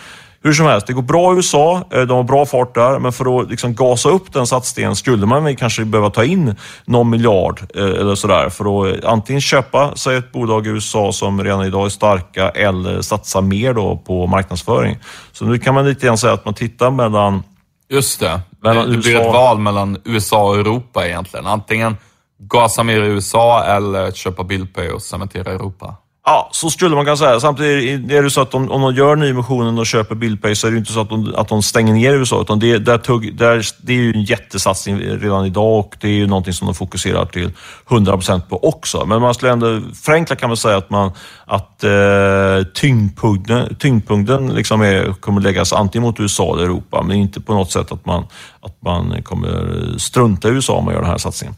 Hur 0.48 0.54
som 0.54 0.66
helst, 0.66 0.88
det 0.88 0.94
går 0.94 1.02
bra 1.02 1.34
i 1.34 1.36
USA, 1.36 1.84
eh, 1.92 2.02
de 2.02 2.18
har 2.18 2.24
bra 2.24 2.46
fart 2.46 2.76
där, 2.76 3.00
men 3.00 3.14
för 3.14 3.42
att 3.42 3.50
liksom 3.50 3.76
gasa 3.76 4.10
upp 4.10 4.34
den 4.34 4.48
satsningen 4.48 4.96
skulle 4.96 5.26
man 5.26 5.56
kanske 5.56 5.86
behöva 5.86 6.10
ta 6.10 6.24
in 6.24 6.56
någon 6.86 7.10
miljard 7.10 7.62
eh, 7.76 7.84
eller 7.84 8.16
sådär 8.16 8.50
för 8.50 8.88
att 8.88 9.06
antingen 9.06 9.42
köpa 9.42 9.96
sig 9.96 10.18
ett 10.18 10.32
bolag 10.32 10.68
i 10.68 10.70
USA 10.70 11.12
som 11.12 11.44
redan 11.44 11.66
idag 11.66 11.86
är 11.86 11.90
starka 11.90 12.50
eller 12.50 13.02
satsa 13.02 13.42
mer 13.42 13.74
då 13.74 13.98
på 13.98 14.28
marknadsföring. 14.28 14.98
Så 15.32 15.46
nu 15.46 15.60
kan 15.60 15.74
man 15.74 15.86
lite 15.86 16.06
grann 16.06 16.18
säga 16.18 16.34
att 16.34 16.46
man 16.46 16.54
tittar 16.54 16.92
mellan 16.92 17.44
Just 17.90 18.20
det, 18.20 18.42
mellan 18.62 18.92
det 18.92 18.98
blir 18.98 19.12
USA... 19.12 19.22
ett 19.22 19.34
val 19.34 19.60
mellan 19.60 19.98
USA 20.06 20.50
och 20.50 20.56
Europa 20.56 21.08
egentligen. 21.08 21.48
Antingen 21.48 21.98
gasa 22.40 22.84
mer 22.84 23.04
i 23.04 23.08
USA 23.08 23.64
eller 23.64 24.12
köpa 24.12 24.44
Bilpay 24.44 24.90
och 24.90 25.02
cementera 25.02 25.52
Europa. 25.52 25.96
Ja, 26.30 26.50
så 26.52 26.70
skulle 26.70 26.96
man 26.96 27.06
kunna 27.06 27.18
säga. 27.18 27.40
Samtidigt 27.40 28.12
är 28.12 28.24
det 28.24 28.30
så 28.30 28.42
att 28.42 28.54
om, 28.54 28.72
om 28.72 28.82
de 28.82 28.96
gör 28.96 29.16
nyemissionen 29.16 29.80
och 29.80 29.86
köper 29.86 30.16
Bilpay 30.16 30.56
så 30.56 30.68
är 30.68 30.72
det 30.72 30.78
inte 30.78 30.92
så 30.92 31.02
att 31.02 31.10
de, 31.10 31.34
att 31.36 31.48
de 31.48 31.64
stänger 31.64 31.94
ner 31.94 32.14
USA. 32.14 32.42
Utan 32.42 32.60
det, 32.60 32.78
där 32.78 32.98
tugg, 32.98 33.38
där, 33.38 33.66
det 33.82 33.94
är 33.94 33.98
ju 33.98 34.14
en 34.14 34.24
jättesatsning 34.24 35.00
redan 35.00 35.46
idag 35.46 35.80
och 35.80 35.98
det 36.02 36.08
är 36.08 36.12
ju 36.12 36.28
någonting 36.28 36.54
som 36.54 36.68
de 36.68 36.76
fokuserar 36.76 37.26
till 37.26 37.52
100% 37.88 38.42
på 38.50 38.68
också. 38.68 39.06
Men 39.06 39.22
man 39.22 39.34
skulle 39.34 39.52
ändå 39.52 39.82
förenkla 40.04 40.36
kan 40.36 40.50
man 40.50 40.58
säga 40.58 40.78
att, 40.78 40.90
man, 40.90 41.12
att 41.46 41.84
eh, 41.84 42.64
tyngdpunkten, 42.74 43.76
tyngdpunkten 43.76 44.48
liksom 44.48 44.82
är, 44.82 45.14
kommer 45.14 45.42
läggas 45.42 45.74
antingen 45.74 46.08
mot 46.08 46.20
USA 46.20 46.54
eller 46.54 46.64
Europa, 46.64 47.02
men 47.02 47.18
inte 47.18 47.42
på 47.42 47.54
något 47.54 47.72
sätt 47.72 47.92
att 47.92 48.06
man, 48.06 48.26
att 48.62 48.82
man 48.82 49.24
kommer 49.24 49.76
strunta 49.98 50.48
i 50.48 50.52
USA 50.52 50.74
om 50.74 50.86
man 50.86 50.94
gör 50.94 51.02
den 51.02 51.12
här 51.12 51.18
satsningen. 51.18 51.56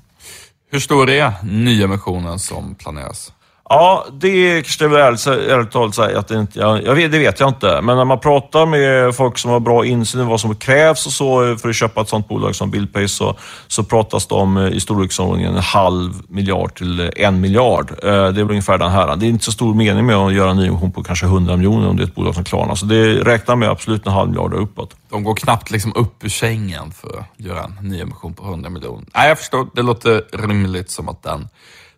Hur 0.72 0.80
stor 0.80 1.10
är 1.10 1.34
nyemissionen 1.44 2.40
som 2.40 2.76
planeras? 2.76 3.34
Ja, 3.72 4.06
det 4.14 4.62
kanske 4.62 4.86
jag 4.86 5.08
ärligt, 5.08 5.28
ärligt 5.28 5.72
talat 5.72 5.96
säga 5.96 6.20
att 6.20 6.28
det 6.28 6.40
inte, 6.40 6.60
jag, 6.60 6.84
jag 6.84 6.96
vet, 6.96 7.12
det 7.12 7.20
vet 7.20 7.40
jag 7.40 7.50
inte. 7.50 7.82
Men 7.82 7.98
när 7.98 8.06
man 8.06 8.20
pratar 8.20 8.66
med 8.66 9.16
folk 9.16 9.38
som 9.38 9.52
har 9.52 9.60
bra 9.60 9.86
insyn 9.86 10.22
i 10.22 10.24
vad 10.24 10.42
som 10.42 10.56
krävs 10.56 11.06
och 11.06 11.12
så 11.12 11.58
för 11.58 11.70
att 11.70 11.76
köpa 11.76 12.02
ett 12.02 12.10
sånt 12.10 12.28
bolag 12.28 12.56
som 12.56 12.72
Billpay 12.72 13.08
så, 13.08 13.36
så 13.68 13.84
pratas 13.84 14.28
det 14.28 14.36
om 14.36 14.58
eh, 14.58 14.68
i 14.68 14.80
storleksordningen 14.80 15.56
en 15.56 15.62
halv 15.62 16.14
miljard 16.28 16.76
till 16.76 17.00
eh, 17.00 17.10
en 17.16 17.42
miljard. 17.42 17.92
Eh, 17.92 17.98
det 18.10 18.10
är 18.10 18.32
väl 18.32 18.50
ungefär 18.50 18.78
den 18.78 18.92
här. 18.92 19.16
Det 19.16 19.26
är 19.26 19.30
inte 19.30 19.46
så 19.46 19.52
stor 19.52 19.74
mening 19.74 20.06
med 20.06 20.16
att 20.16 20.34
göra 20.34 20.52
en 20.52 20.58
nyemission 20.58 20.92
på 20.92 21.04
kanske 21.04 21.26
100 21.26 21.56
miljoner 21.56 21.90
om 21.90 21.98
det 21.98 22.04
är 22.04 22.08
ett 22.08 22.16
bolag 22.16 22.36
som 22.36 22.44
Klarna. 22.44 22.76
Så 22.76 22.86
det 22.86 23.14
räknar 23.14 23.56
med 23.56 23.70
absolut 23.70 24.06
en 24.06 24.14
halv 24.14 24.30
miljard 24.30 24.54
uppåt. 24.54 24.96
De 25.10 25.24
går 25.24 25.36
knappt 25.36 25.72
liksom 25.72 25.94
upp 25.96 26.24
ur 26.24 26.30
sängen 26.30 26.92
för 26.92 27.20
att 27.20 27.46
göra 27.46 27.64
en 27.64 27.90
nyemission 27.90 28.34
på 28.34 28.44
100 28.44 28.70
miljoner. 28.70 29.06
Nej, 29.16 29.30
jag 29.30 29.38
förstår. 29.38 29.68
Det 29.76 29.82
låter 29.82 30.24
rimligt 30.48 30.92
som 30.92 31.10
att 31.10 31.24
den 31.24 31.48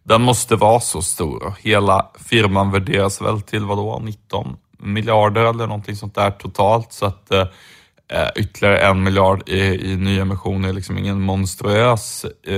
den 0.04 0.22
måste 0.22 0.56
vara 0.56 0.80
så 0.80 1.02
stor. 1.02 1.54
Hela 1.60 2.08
firman 2.20 2.72
värderas 2.72 3.22
väl 3.22 3.42
till 3.42 3.66
vadå, 3.66 4.00
19 4.00 4.58
miljarder 4.78 5.46
eller 5.46 5.68
någonting 5.68 5.96
sånt 5.96 6.16
där 6.16 6.32
totalt. 6.32 6.94
Så 6.94 7.06
att 7.06 7.32
eh, 7.32 7.48
eh 8.10 8.30
ytterligare 8.36 8.80
en 8.80 9.04
miljard 9.04 9.50
i, 9.50 9.92
i 9.92 9.96
nyemission 9.96 10.66
är 10.66 10.74
liksom 10.74 10.98
ingen 10.98 11.22
monstruös 11.22 12.26
eh, 12.48 12.56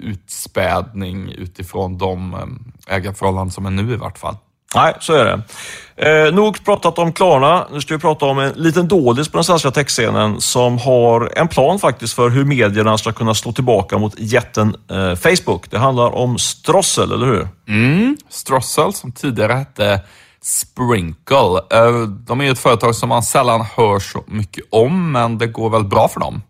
utspädning 0.00 1.32
utifrån 1.32 1.98
de 1.98 2.34
eh, 2.34 2.94
ägarförhållanden 2.96 3.52
som 3.52 3.66
är 3.66 3.70
nu 3.70 3.92
i 3.92 3.96
vart 3.96 4.18
fall. 4.18 4.36
Nej, 4.74 4.94
så 5.00 5.12
är 5.12 5.24
det. 5.24 5.42
Eh, 5.96 6.34
nog 6.34 6.64
pratat 6.64 6.98
om 6.98 7.12
Klarna. 7.12 7.66
Nu 7.72 7.80
ska 7.80 7.94
vi 7.94 8.00
prata 8.00 8.26
om 8.26 8.38
en 8.38 8.52
liten 8.52 8.88
dålis 8.88 9.28
på 9.28 9.36
den 9.36 9.44
svenska 9.44 9.70
techscenen 9.70 10.40
som 10.40 10.78
har 10.78 11.32
en 11.36 11.48
plan 11.48 11.78
faktiskt 11.78 12.14
för 12.14 12.30
hur 12.30 12.44
medierna 12.44 12.98
ska 12.98 13.12
kunna 13.12 13.34
slå 13.34 13.52
tillbaka 13.52 13.98
mot 13.98 14.14
jätten 14.18 14.76
eh, 14.90 15.14
Facebook. 15.14 15.70
Det 15.70 15.78
handlar 15.78 16.14
om 16.14 16.38
Strossel, 16.38 17.12
eller 17.12 17.26
hur? 17.26 17.48
Mm, 17.68 18.16
Strossel, 18.28 18.92
som 18.92 19.12
tidigare 19.12 19.52
hette 19.52 20.00
Sprinkle. 20.42 21.60
Eh, 21.70 22.00
de 22.08 22.40
är 22.40 22.52
ett 22.52 22.58
företag 22.58 22.94
som 22.94 23.08
man 23.08 23.22
sällan 23.22 23.64
hör 23.76 23.98
så 23.98 24.24
mycket 24.26 24.64
om, 24.70 25.12
men 25.12 25.38
det 25.38 25.46
går 25.46 25.70
väl 25.70 25.84
bra 25.84 26.08
för 26.08 26.20
dem. 26.20 26.42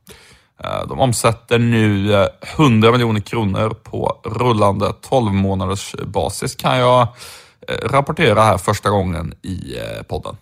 Eh, 0.64 0.88
de 0.88 1.00
omsätter 1.00 1.58
nu 1.58 2.14
eh, 2.14 2.26
100 2.56 2.92
miljoner 2.92 3.20
kronor 3.20 3.70
på 3.70 4.20
rullande 4.24 4.92
12 5.08 5.32
månaders 5.32 5.94
basis 6.06 6.54
kan 6.54 6.78
jag 6.78 7.08
rapportera 7.82 8.42
här 8.42 8.58
första 8.58 8.90
gången 8.90 9.34
i 9.42 9.76
podden. 10.08 10.36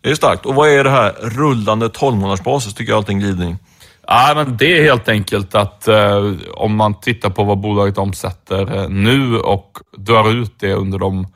Det 0.00 0.10
är 0.10 0.14
starkt. 0.14 0.46
Och 0.46 0.54
vad 0.54 0.68
är 0.68 0.84
det 0.84 0.90
här 0.90 1.12
rullande 1.20 1.88
12 1.88 2.16
månaders 2.16 2.44
basis? 2.44 2.74
Tycker 2.74 2.92
jag 2.92 2.96
allting 2.96 3.18
glidning. 3.18 3.58
Ja, 4.06 4.32
men 4.34 4.56
det 4.56 4.78
är 4.78 4.82
helt 4.82 5.08
enkelt 5.08 5.54
att 5.54 5.88
eh, 5.88 6.32
om 6.54 6.76
man 6.76 7.00
tittar 7.00 7.30
på 7.30 7.44
vad 7.44 7.58
bolaget 7.58 7.98
omsätter 7.98 8.76
eh, 8.76 8.88
nu 8.88 9.38
och 9.38 9.78
drar 9.96 10.30
ut 10.30 10.60
det 10.60 10.74
under 10.74 10.98
de 10.98 11.26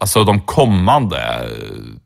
alltså 0.00 0.24
de 0.24 0.40
kommande 0.40 1.48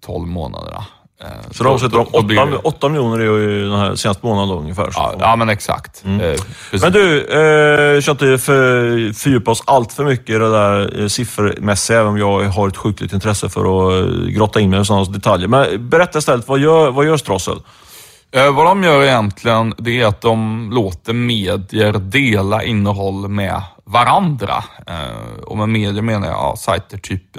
12 0.00 0.28
månaderna. 0.28 0.84
Eh, 1.22 1.50
så 1.50 1.64
de 1.64 1.78
sätter 1.78 1.96
de 1.96 2.06
8, 2.52 2.60
8 2.62 2.88
miljoner 2.88 3.18
är 3.18 3.24
ju 3.24 3.70
den 3.70 3.78
här 3.78 3.94
senaste 3.94 4.26
månaden 4.26 4.58
ungefär. 4.58 4.90
Ja, 4.94 5.14
ja, 5.18 5.36
men 5.36 5.48
exakt. 5.48 6.04
Mm. 6.04 6.20
Eh, 6.20 6.40
men 6.82 6.92
du, 6.92 7.18
eh, 7.18 8.00
ska 8.00 8.10
inte 8.10 8.38
för, 8.38 9.12
fördjupa 9.12 9.50
oss 9.50 9.62
allt 9.66 9.92
för 9.92 10.04
mycket 10.04 10.30
i 10.30 10.32
det 10.38 10.50
där 10.50 11.00
eh, 11.00 11.06
siffermässiga, 11.06 11.98
även 11.98 12.10
om 12.10 12.18
jag 12.18 12.44
har 12.44 12.68
ett 12.68 12.76
sjukligt 12.76 13.12
intresse 13.12 13.48
för 13.48 13.60
att 13.60 14.04
eh, 14.04 14.28
grotta 14.28 14.60
in 14.60 14.70
mig 14.70 14.80
i 14.80 14.84
sådana 14.84 15.04
detaljer. 15.04 15.48
Men 15.48 15.88
berätta 15.88 16.18
istället, 16.18 16.48
vad 16.48 16.58
gör, 16.58 16.90
vad 16.90 17.06
gör 17.06 17.16
Strossel? 17.16 17.58
Eh, 18.32 18.54
vad 18.54 18.66
de 18.66 18.84
gör 18.84 19.02
egentligen, 19.02 19.74
det 19.78 20.00
är 20.00 20.06
att 20.06 20.20
de 20.20 20.70
låter 20.72 21.12
medier 21.12 21.92
dela 21.92 22.62
innehåll 22.62 23.28
med 23.28 23.62
varandra. 23.84 24.64
Och 25.46 25.56
med 25.56 25.68
medier 25.68 26.02
menar 26.02 26.26
jag 26.26 26.36
ja, 26.36 26.56
sajter 26.56 26.98
typ 26.98 27.38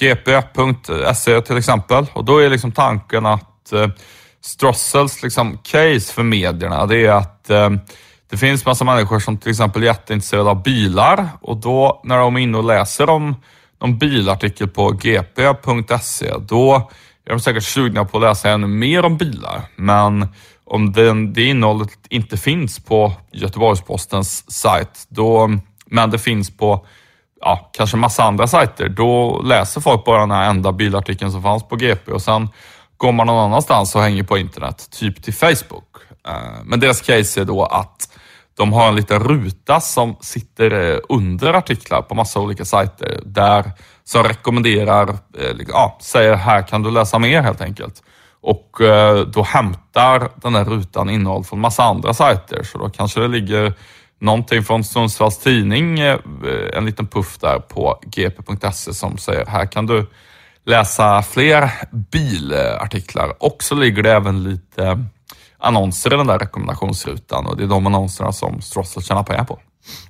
gp.se 0.00 1.40
till 1.40 1.56
exempel. 1.56 2.06
Och 2.12 2.24
då 2.24 2.38
är 2.38 2.50
liksom 2.50 2.72
tanken 2.72 3.26
att 3.26 3.72
eh, 3.72 3.88
Strossels 4.40 5.22
liksom 5.22 5.58
case 5.58 6.12
för 6.12 6.22
medierna, 6.22 6.86
det 6.86 7.06
är 7.06 7.12
att 7.12 7.50
eh, 7.50 7.70
det 8.30 8.36
finns 8.36 8.66
massa 8.66 8.84
människor 8.84 9.20
som 9.20 9.38
till 9.38 9.50
exempel 9.50 9.82
är 9.82 9.86
jätteintresserade 9.86 10.50
av 10.50 10.62
bilar 10.62 11.28
och 11.40 11.56
då 11.56 12.00
när 12.04 12.18
de 12.18 12.36
är 12.36 12.40
inne 12.40 12.58
och 12.58 12.64
läser 12.64 13.10
om 13.10 13.34
någon 13.80 13.98
bilartikel 13.98 14.68
på 14.68 14.90
gp.se, 14.90 16.34
då 16.38 16.90
är 17.24 17.30
de 17.30 17.40
säkert 17.40 17.64
sugna 17.64 18.04
på 18.04 18.16
att 18.18 18.22
läsa 18.22 18.50
ännu 18.50 18.66
mer 18.66 19.04
om 19.04 19.16
bilar. 19.16 19.62
Men 19.76 20.28
om 20.64 20.92
den, 20.92 21.32
det 21.32 21.44
innehållet 21.44 21.98
inte 22.08 22.36
finns 22.36 22.80
på 22.80 23.12
Göteborgs-Postens 23.32 24.50
sajt, 24.50 25.06
då, 25.08 25.50
men 25.86 26.10
det 26.10 26.18
finns 26.18 26.56
på 26.56 26.86
ja, 27.40 27.70
kanske 27.72 27.96
massa 27.96 28.24
andra 28.24 28.46
sajter, 28.46 28.88
då 28.88 29.42
läser 29.44 29.80
folk 29.80 30.04
bara 30.04 30.20
den 30.20 30.30
här 30.30 30.50
enda 30.50 30.72
bilartikeln 30.72 31.32
som 31.32 31.42
fanns 31.42 31.68
på 31.68 31.76
GP 31.76 32.12
och 32.12 32.22
sen 32.22 32.48
går 32.96 33.12
man 33.12 33.26
någon 33.26 33.44
annanstans 33.44 33.94
och 33.94 34.02
hänger 34.02 34.22
på 34.22 34.38
internet, 34.38 34.88
typ 34.90 35.22
till 35.22 35.34
Facebook. 35.34 35.96
Eh, 36.28 36.62
men 36.64 36.80
deras 36.80 37.00
case 37.00 37.40
är 37.40 37.44
då 37.44 37.64
att 37.64 38.08
de 38.56 38.72
har 38.72 38.88
en 38.88 38.96
liten 38.96 39.20
ruta 39.20 39.80
som 39.80 40.16
sitter 40.20 40.92
eh, 40.92 40.98
under 41.08 41.52
artiklar 41.54 42.02
på 42.02 42.14
massa 42.14 42.40
olika 42.40 42.64
sajter 42.64 43.20
där 43.24 43.72
som 44.04 44.22
rekommenderar, 44.22 45.08
eh, 45.08 45.54
liksom, 45.54 45.72
ja, 45.72 45.98
säger 46.00 46.34
här 46.34 46.62
kan 46.62 46.82
du 46.82 46.90
läsa 46.90 47.18
mer 47.18 47.42
helt 47.42 47.60
enkelt. 47.60 48.02
Och 48.40 48.76
då 49.26 49.42
hämtar 49.42 50.28
den 50.36 50.54
här 50.54 50.64
rutan 50.64 51.10
innehåll 51.10 51.44
från 51.44 51.60
massa 51.60 51.82
andra 51.84 52.14
sajter. 52.14 52.62
Så 52.62 52.78
då 52.78 52.88
kanske 52.88 53.20
det 53.20 53.28
ligger 53.28 53.74
någonting 54.20 54.62
från 54.62 54.84
Sundsvalls 54.84 55.38
Tidning, 55.38 55.98
eh, 56.00 56.14
eh, 56.14 56.78
en 56.78 56.86
liten 56.86 57.06
puff 57.06 57.38
där 57.38 57.58
på 57.58 58.00
gp.se 58.06 58.94
som 58.94 59.18
säger 59.18 59.46
här 59.46 59.66
kan 59.66 59.86
du 59.86 60.06
läsa 60.64 61.22
fler 61.22 61.70
bilartiklar 61.92 63.32
och 63.38 63.56
så 63.62 63.74
ligger 63.74 64.02
det 64.02 64.12
även 64.12 64.44
lite 64.44 65.04
annonser 65.58 66.14
i 66.14 66.16
den 66.16 66.26
där 66.26 66.38
rekommendationsrutan 66.38 67.46
och 67.46 67.56
det 67.56 67.64
är 67.64 67.68
de 67.68 67.86
annonserna 67.86 68.32
som 68.32 68.60
Strossel 68.60 69.02
tjänar 69.02 69.22
pengar 69.22 69.44
på. 69.44 69.58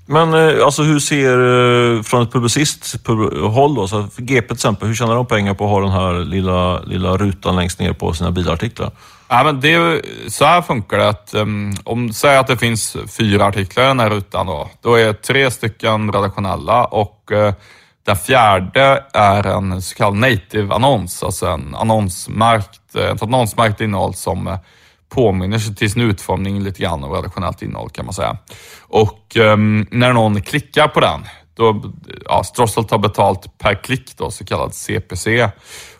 Men 0.06 0.34
eh, 0.34 0.64
alltså 0.64 0.82
hur 0.82 0.98
ser, 0.98 2.02
från 2.02 2.22
ett 2.22 2.32
publicisthåll 2.32 3.74
då, 3.74 3.88
så 3.88 4.08
GP 4.16 4.46
till 4.46 4.54
exempel, 4.54 4.88
hur 4.88 4.94
tjänar 4.94 5.14
de 5.14 5.26
pengar 5.26 5.54
på 5.54 5.64
att 5.64 5.70
ha 5.70 5.80
den 5.80 5.90
här 5.90 6.24
lilla, 6.24 6.80
lilla 6.80 7.16
rutan 7.16 7.56
längst 7.56 7.80
ner 7.80 7.92
på 7.92 8.12
sina 8.12 8.30
bilartiklar? 8.30 8.90
Ja, 9.28 9.44
men 9.44 9.60
det, 9.60 10.02
så 10.28 10.44
här 10.44 10.62
funkar 10.62 10.98
det. 10.98 11.08
Att, 11.08 11.34
um, 11.34 11.74
om 11.84 12.12
säg 12.12 12.36
att 12.36 12.46
det 12.46 12.56
finns 12.56 12.96
fyra 13.18 13.46
artiklar 13.46 13.84
i 13.84 13.86
den 13.86 14.00
här 14.00 14.10
rutan. 14.10 14.46
Då, 14.46 14.70
då 14.80 14.94
är 14.94 15.12
tre 15.12 15.50
stycken 15.50 16.12
redaktionella 16.12 16.84
och 16.84 17.30
uh, 17.32 17.52
den 18.06 18.16
fjärde 18.16 19.04
är 19.12 19.46
en 19.46 19.82
så 19.82 19.96
kallad 19.96 20.16
native-annons. 20.16 21.22
Alltså 21.22 21.46
en 21.46 21.74
annonsmärkt, 21.74 22.94
eh, 22.94 23.10
ett 23.10 23.22
annonsmärkt 23.22 23.80
innehåll 23.80 24.14
som 24.14 24.46
eh, 24.46 24.58
påminner 25.08 25.58
sig 25.58 25.74
till 25.74 25.90
sin 25.90 26.02
utformning 26.02 26.62
lite 26.62 26.82
grann 26.82 27.04
om 27.04 27.12
redaktionellt 27.12 27.62
innehåll 27.62 27.90
kan 27.90 28.04
man 28.04 28.14
säga. 28.14 28.36
Och 28.80 29.36
um, 29.36 29.86
när 29.90 30.12
någon 30.12 30.42
klickar 30.42 30.88
på 30.88 31.00
den, 31.00 31.26
då, 31.54 31.82
ja, 32.24 32.44
Strossel 32.44 32.84
tar 32.84 32.98
betalt 32.98 33.58
per 33.58 33.74
klick, 33.74 34.16
då, 34.16 34.30
så 34.30 34.44
kallad 34.44 34.74
CPC. 34.74 35.48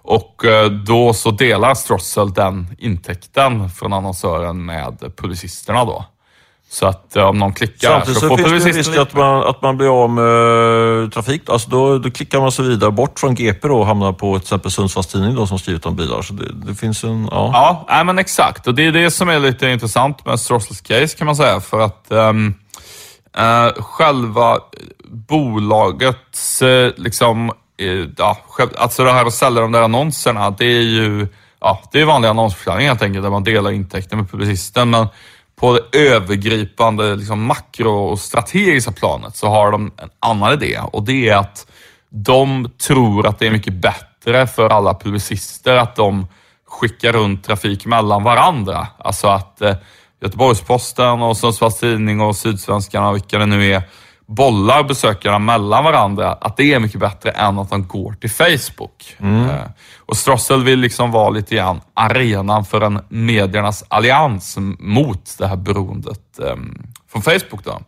Och 0.07 0.45
eh, 0.45 0.71
då 0.71 1.13
så 1.13 1.31
delar 1.31 1.75
Strossel 1.75 2.33
den 2.33 2.77
intäkten 2.79 3.71
från 3.71 3.93
annonsören 3.93 4.65
med 4.65 5.13
publicisterna 5.17 5.85
då. 5.85 6.05
Så 6.69 6.87
att 6.87 7.17
om 7.17 7.39
någon 7.39 7.53
klickar 7.53 7.91
Samtidigt 7.91 8.21
så, 8.21 8.29
så 8.29 8.37
finns 8.37 8.65
det 8.65 8.71
risk 8.71 8.97
att 8.97 9.15
man, 9.15 9.43
att 9.43 9.63
man 9.63 9.77
blir 9.77 10.03
av 10.03 10.11
med 10.11 11.03
eh, 11.03 11.09
trafik. 11.09 11.43
Alltså 11.51 11.71
då, 11.71 11.99
då 11.99 12.11
klickar 12.11 12.41
man 12.41 12.53
sig 12.53 12.65
vidare 12.65 12.91
bort 12.91 13.19
från 13.19 13.35
GP 13.35 13.69
då 13.69 13.79
och 13.79 13.87
hamnar 13.87 14.13
på 14.13 14.39
till 14.39 14.45
exempel 14.45 14.71
Sundsvalls 14.71 15.07
Tidning 15.07 15.35
då, 15.35 15.47
som 15.47 15.59
skrivit 15.59 15.87
om 15.87 15.97
bilar. 15.97 16.23
Så 16.23 16.33
det, 16.33 16.53
det 16.53 16.75
finns 16.75 17.05
en... 17.05 17.29
Ja, 17.31 17.51
ja 17.53 17.87
nej, 17.89 18.05
men 18.05 18.19
exakt. 18.19 18.67
Och 18.67 18.75
det 18.75 18.87
är 18.87 18.93
det 18.93 19.11
som 19.11 19.29
är 19.29 19.39
lite 19.39 19.69
intressant 19.69 20.27
med 20.27 20.41
Strossels 20.41 20.81
case 20.81 21.17
kan 21.17 21.27
man 21.27 21.37
säga. 21.37 21.61
För 21.61 21.81
att 21.81 22.07
um, 22.09 22.55
uh, 23.39 23.83
själva 23.83 24.57
bolagets 25.09 26.63
uh, 26.63 26.91
liksom 26.97 27.53
ja, 28.17 28.39
alltså 28.77 29.05
det 29.05 29.13
här 29.13 29.27
att 29.27 29.35
sälja 29.35 29.61
de 29.61 29.73
där 29.73 29.83
annonserna, 29.83 30.51
det 30.51 30.65
är 30.65 30.83
ju 30.83 31.29
ja, 31.61 31.83
det 31.93 32.01
är 32.01 32.05
vanlig 32.05 32.29
annonsförsäljning 32.29 32.89
helt 32.89 33.03
enkelt, 33.03 33.23
där 33.23 33.31
man 33.31 33.45
delar 33.45 33.71
intäkter 33.71 34.17
med 34.17 34.31
publicisten. 34.31 34.91
Men 34.91 35.07
på 35.61 35.73
det 35.73 35.99
övergripande 35.99 37.17
liksom, 37.17 37.45
makro 37.45 37.93
och 37.93 38.19
strategiska 38.19 38.93
planet 38.93 39.37
så 39.37 39.49
har 39.49 39.73
de 39.73 39.93
en 39.97 40.11
annan 40.21 40.53
idé 40.53 40.81
och 40.93 41.03
det 41.03 41.29
är 41.29 41.37
att 41.37 41.67
de 42.09 42.71
tror 42.87 43.27
att 43.27 43.39
det 43.39 43.47
är 43.47 43.51
mycket 43.51 43.73
bättre 43.73 44.47
för 44.47 44.71
alla 44.71 44.95
publicister 44.95 45.77
att 45.77 45.97
de 45.97 46.27
skickar 46.67 47.13
runt 47.13 47.45
trafik 47.45 47.87
mellan 47.87 48.23
varandra. 48.23 48.87
Alltså 48.99 49.29
att 49.29 49.63
eh, 49.63 49.75
Göteborgs-Posten 50.23 51.23
och 51.23 51.37
Sundsvalls 51.37 51.79
Tidning 51.79 52.21
och 52.21 52.37
Sydsvenskan 52.37 53.05
och 53.05 53.15
vilka 53.15 53.39
det 53.39 53.47
nu 53.47 53.73
är 53.73 53.83
bollar 54.27 54.83
besökarna 54.83 55.39
mellan 55.39 55.85
varandra, 55.85 56.33
att 56.33 56.57
det 56.57 56.73
är 56.75 56.79
mycket 56.79 57.01
bättre 57.01 57.31
än 57.31 57.59
att 57.59 57.71
de 57.71 57.87
går 57.87 58.13
till 58.13 58.31
Facebook. 58.31 59.17
Mm. 59.19 59.51
Eh, 59.51 59.63
och 59.99 60.17
Strossel 60.17 60.65
vill 60.65 60.79
liksom 60.79 61.11
vara 61.11 61.31
lite 61.31 61.55
grann 61.55 61.81
arenan 61.95 62.65
för 62.65 62.81
en 62.81 63.01
mediernas 63.09 63.85
allians 63.89 64.57
mot 64.79 65.39
det 65.39 65.47
här 65.47 65.57
beroendet 65.57 66.39
eh, 66.43 66.57
från 67.13 67.23
Facebook. 67.23 67.65
Då. 67.65 67.81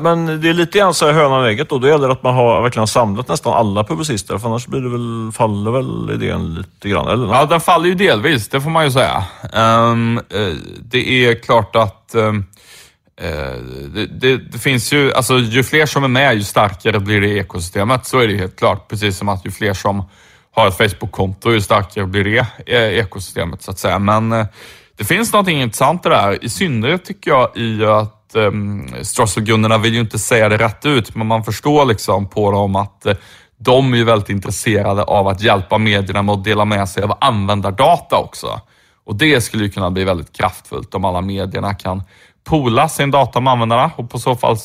Men 0.00 0.40
det 0.40 0.48
är 0.48 0.54
lite 0.54 0.78
grann 0.78 0.94
så 0.94 1.06
här 1.06 1.12
hönan 1.12 1.40
och 1.40 1.48
ägget 1.48 1.68
då. 1.68 1.78
Då 1.78 1.88
gäller 1.88 2.06
det 2.06 2.12
att 2.12 2.22
man 2.22 2.34
har 2.34 2.62
verkligen 2.62 2.86
samlat 2.86 3.28
nästan 3.28 3.52
alla 3.52 3.84
publicister, 3.84 4.38
för 4.38 4.48
annars 4.48 4.66
blir 4.66 4.80
det 4.80 4.88
väl, 4.88 5.32
faller 5.32 5.70
väl 5.70 6.10
idén 6.14 6.54
lite 6.54 6.88
grann, 6.88 7.08
eller? 7.08 7.34
Ja, 7.34 7.46
den 7.46 7.60
faller 7.60 7.86
ju 7.86 7.94
delvis, 7.94 8.48
det 8.48 8.60
får 8.60 8.70
man 8.70 8.84
ju 8.84 8.90
säga. 8.90 9.24
Um, 9.52 10.20
det 10.80 11.26
är 11.26 11.34
klart 11.34 11.76
att 11.76 12.12
um, 12.14 12.44
Eh, 12.44 12.81
Eh, 13.22 13.56
det, 13.94 14.06
det, 14.06 14.36
det, 14.36 14.58
finns 14.58 14.92
ju, 14.92 15.12
alltså 15.12 15.38
ju 15.38 15.62
fler 15.62 15.86
som 15.86 16.04
är 16.04 16.08
med, 16.08 16.34
ju 16.34 16.42
starkare 16.42 17.00
blir 17.00 17.20
det 17.20 17.28
ekosystemet. 17.28 18.06
Så 18.06 18.18
är 18.18 18.28
det 18.28 18.36
helt 18.36 18.58
klart. 18.58 18.88
Precis 18.88 19.18
som 19.18 19.28
att 19.28 19.46
ju 19.46 19.50
fler 19.50 19.74
som 19.74 20.04
har 20.54 20.68
ett 20.68 20.76
Facebook-konto, 20.76 21.52
ju 21.52 21.60
starkare 21.60 22.06
blir 22.06 22.24
det 22.24 22.46
eh, 22.66 22.98
ekosystemet 22.98 23.62
så 23.62 23.70
att 23.70 23.78
säga. 23.78 23.98
Men 23.98 24.32
eh, 24.32 24.46
det 24.96 25.04
finns 25.04 25.32
någonting 25.32 25.62
intressant 25.62 26.06
i 26.06 26.08
det 26.08 26.16
här, 26.16 26.44
I 26.44 26.48
synnerhet 26.48 27.04
tycker 27.04 27.30
jag 27.30 27.56
i 27.56 27.84
att 27.84 28.34
ehm, 28.34 28.80
um, 28.80 29.04
Strasselgunnorna 29.04 29.78
vill 29.78 29.94
ju 29.94 30.00
inte 30.00 30.18
säga 30.18 30.48
det 30.48 30.56
rätt 30.56 30.86
ut, 30.86 31.14
men 31.14 31.26
man 31.26 31.44
förstår 31.44 31.84
liksom 31.84 32.28
på 32.28 32.50
dem 32.50 32.76
att 32.76 33.06
de 33.58 33.92
är 33.92 33.96
ju 33.96 34.04
väldigt 34.04 34.28
intresserade 34.28 35.02
av 35.02 35.28
att 35.28 35.42
hjälpa 35.42 35.78
medierna 35.78 36.22
med 36.22 36.32
att 36.32 36.44
dela 36.44 36.64
med 36.64 36.88
sig 36.88 37.02
av 37.02 37.18
användardata 37.20 38.16
också. 38.16 38.60
Och 39.04 39.16
det 39.16 39.40
skulle 39.40 39.64
ju 39.64 39.70
kunna 39.70 39.90
bli 39.90 40.04
väldigt 40.04 40.32
kraftfullt 40.32 40.94
om 40.94 41.04
alla 41.04 41.20
medierna 41.20 41.74
kan 41.74 42.02
pola 42.44 42.88
sin 42.88 43.10
data 43.10 43.40
med 43.40 43.52
användarna 43.52 43.90
och 43.96 44.10
på 44.10 44.18
så 44.18 44.36
fall 44.36 44.56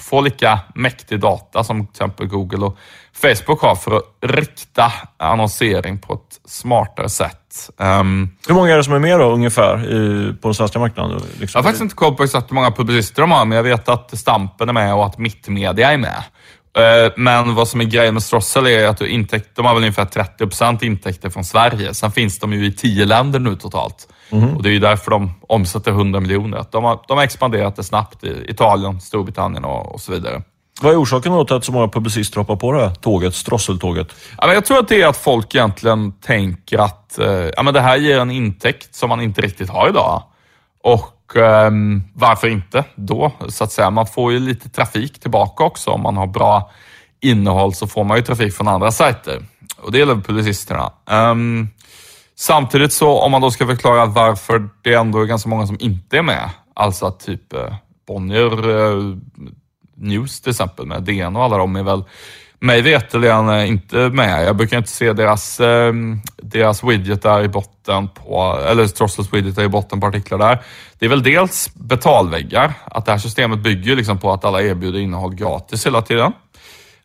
få 0.00 0.20
lika 0.20 0.60
mäktig 0.74 1.20
data 1.20 1.64
som 1.64 1.86
till 1.86 1.90
exempel 1.90 2.26
Google 2.26 2.66
och 2.66 2.78
Facebook 3.12 3.62
har 3.62 3.74
för 3.74 3.96
att 3.96 4.04
rikta 4.20 4.92
annonsering 5.16 5.98
på 5.98 6.14
ett 6.14 6.50
smartare 6.50 7.08
sätt. 7.08 7.70
Um, 7.76 8.36
hur 8.48 8.54
många 8.54 8.72
är 8.72 8.76
det 8.76 8.84
som 8.84 8.94
är 8.94 8.98
med 8.98 9.18
då 9.18 9.30
ungefär 9.30 9.94
i, 9.94 10.32
på 10.32 10.48
den 10.48 10.54
svenska 10.54 10.78
marknaden? 10.78 11.22
Liksom? 11.40 11.58
Jag 11.58 11.62
har 11.62 11.62
faktiskt 11.62 11.82
inte 11.82 11.94
koll 11.94 12.14
på 12.14 12.24
exakt 12.24 12.50
hur 12.50 12.54
många 12.54 12.70
publicister 12.70 13.22
de 13.22 13.30
har, 13.30 13.44
men 13.44 13.56
jag 13.56 13.62
vet 13.62 13.88
att 13.88 14.18
Stampen 14.18 14.68
är 14.68 14.72
med 14.72 14.94
och 14.94 15.06
att 15.06 15.18
Mittmedia 15.18 15.92
är 15.92 15.96
med. 15.96 16.22
Uh, 16.78 17.12
men 17.16 17.54
vad 17.54 17.68
som 17.68 17.80
är 17.80 17.84
grejen 17.84 18.14
med 18.14 18.22
Strossel 18.22 18.66
är 18.66 18.88
att 18.88 19.00
intäkt, 19.00 19.48
de 19.54 19.66
har 19.66 19.74
väl 19.74 19.82
ungefär 19.82 20.04
30% 20.04 20.84
intäkter 20.84 21.30
från 21.30 21.44
Sverige. 21.44 21.94
Sen 21.94 22.10
finns 22.10 22.38
de 22.38 22.52
ju 22.52 22.66
i 22.66 22.72
tio 22.72 23.04
länder 23.04 23.38
nu 23.38 23.56
totalt. 23.56 24.08
Mm. 24.30 24.56
Och 24.56 24.62
Det 24.62 24.68
är 24.68 24.72
ju 24.72 24.78
därför 24.78 25.10
de 25.10 25.32
omsätter 25.40 25.90
100 25.90 26.20
miljoner. 26.20 26.64
De 26.70 26.84
har, 26.84 27.00
de 27.08 27.16
har 27.16 27.24
expanderat 27.24 27.76
det 27.76 27.84
snabbt 27.84 28.24
i 28.24 28.44
Italien, 28.48 29.00
Storbritannien 29.00 29.64
och, 29.64 29.94
och 29.94 30.00
så 30.00 30.12
vidare. 30.12 30.42
Vad 30.80 30.92
är 30.92 31.02
orsaken 31.02 31.46
till 31.46 31.56
att 31.56 31.64
så 31.64 31.72
många 31.72 31.88
publicister 31.88 32.40
hoppar 32.40 32.56
på 32.56 32.72
det 32.72 32.80
här 32.80 32.94
tåget, 32.94 33.34
strosseltåget? 33.34 34.08
Ja, 34.38 34.52
jag 34.52 34.64
tror 34.64 34.78
att 34.78 34.88
det 34.88 35.02
är 35.02 35.06
att 35.06 35.16
folk 35.16 35.54
egentligen 35.54 36.12
tänker 36.12 36.78
att 36.78 37.18
eh, 37.18 37.50
ja, 37.56 37.62
men 37.62 37.74
det 37.74 37.80
här 37.80 37.96
ger 37.96 38.18
en 38.20 38.30
intäkt 38.30 38.94
som 38.94 39.08
man 39.08 39.20
inte 39.20 39.40
riktigt 39.40 39.70
har 39.70 39.88
idag. 39.88 40.22
Och 40.82 41.17
eh, 41.36 41.70
varför 42.14 42.48
inte 42.48 42.84
då, 42.94 43.32
så 43.48 43.64
att 43.64 43.72
säga. 43.72 43.90
Man 43.90 44.06
får 44.06 44.32
ju 44.32 44.38
lite 44.38 44.68
trafik 44.68 45.20
tillbaka 45.20 45.64
också. 45.64 45.90
Om 45.90 46.02
man 46.02 46.16
har 46.16 46.26
bra 46.26 46.70
innehåll 47.20 47.74
så 47.74 47.86
får 47.86 48.04
man 48.04 48.16
ju 48.16 48.22
trafik 48.22 48.54
från 48.54 48.68
andra 48.68 48.90
sajter. 48.90 49.42
Och 49.76 49.92
det 49.92 49.98
gäller 49.98 50.14
publicisterna. 50.14 50.92
Um, 51.10 51.68
samtidigt 52.36 52.92
så, 52.92 53.20
om 53.20 53.30
man 53.32 53.42
då 53.42 53.50
ska 53.50 53.66
förklara 53.66 54.06
varför 54.06 54.68
det 54.82 54.94
ändå 54.94 55.20
är 55.20 55.24
ganska 55.24 55.48
många 55.48 55.66
som 55.66 55.76
inte 55.80 56.18
är 56.18 56.22
med. 56.22 56.50
Alltså 56.74 57.06
att 57.06 57.20
typ 57.20 57.52
eh, 57.52 57.74
Bonnier 58.06 58.70
eh, 58.70 59.16
News 59.96 60.40
till 60.40 60.50
exempel 60.50 60.86
med 60.86 61.02
DN 61.02 61.36
och 61.36 61.44
alla 61.44 61.58
de 61.58 61.76
är 61.76 61.82
väl 61.82 62.04
mig 62.60 62.82
veterligen 62.82 63.48
eh, 63.48 63.68
inte 63.68 63.96
med. 63.96 64.46
Jag 64.46 64.56
brukar 64.56 64.78
inte 64.78 64.90
se 64.90 65.12
deras, 65.12 65.60
eh, 65.60 65.92
deras 66.36 66.84
widget 66.84 67.22
där 67.22 67.42
i 67.42 67.48
botten 67.48 68.08
på, 68.08 68.60
eller 68.68 68.86
Strossels 68.86 69.32
widget 69.32 69.56
där 69.56 69.64
i 69.64 69.68
botten 69.68 70.00
på 70.00 70.06
artiklar 70.06 70.38
där. 70.38 70.62
Det 70.98 71.06
är 71.06 71.10
väl 71.10 71.22
dels 71.22 71.74
betalväggar, 71.74 72.72
att 72.84 73.06
det 73.06 73.12
här 73.12 73.18
systemet 73.18 73.58
bygger 73.58 73.96
liksom 73.96 74.18
på 74.18 74.32
att 74.32 74.44
alla 74.44 74.62
erbjuder 74.62 74.98
innehåll 74.98 75.34
gratis 75.34 75.86
hela 75.86 76.02
tiden. 76.02 76.32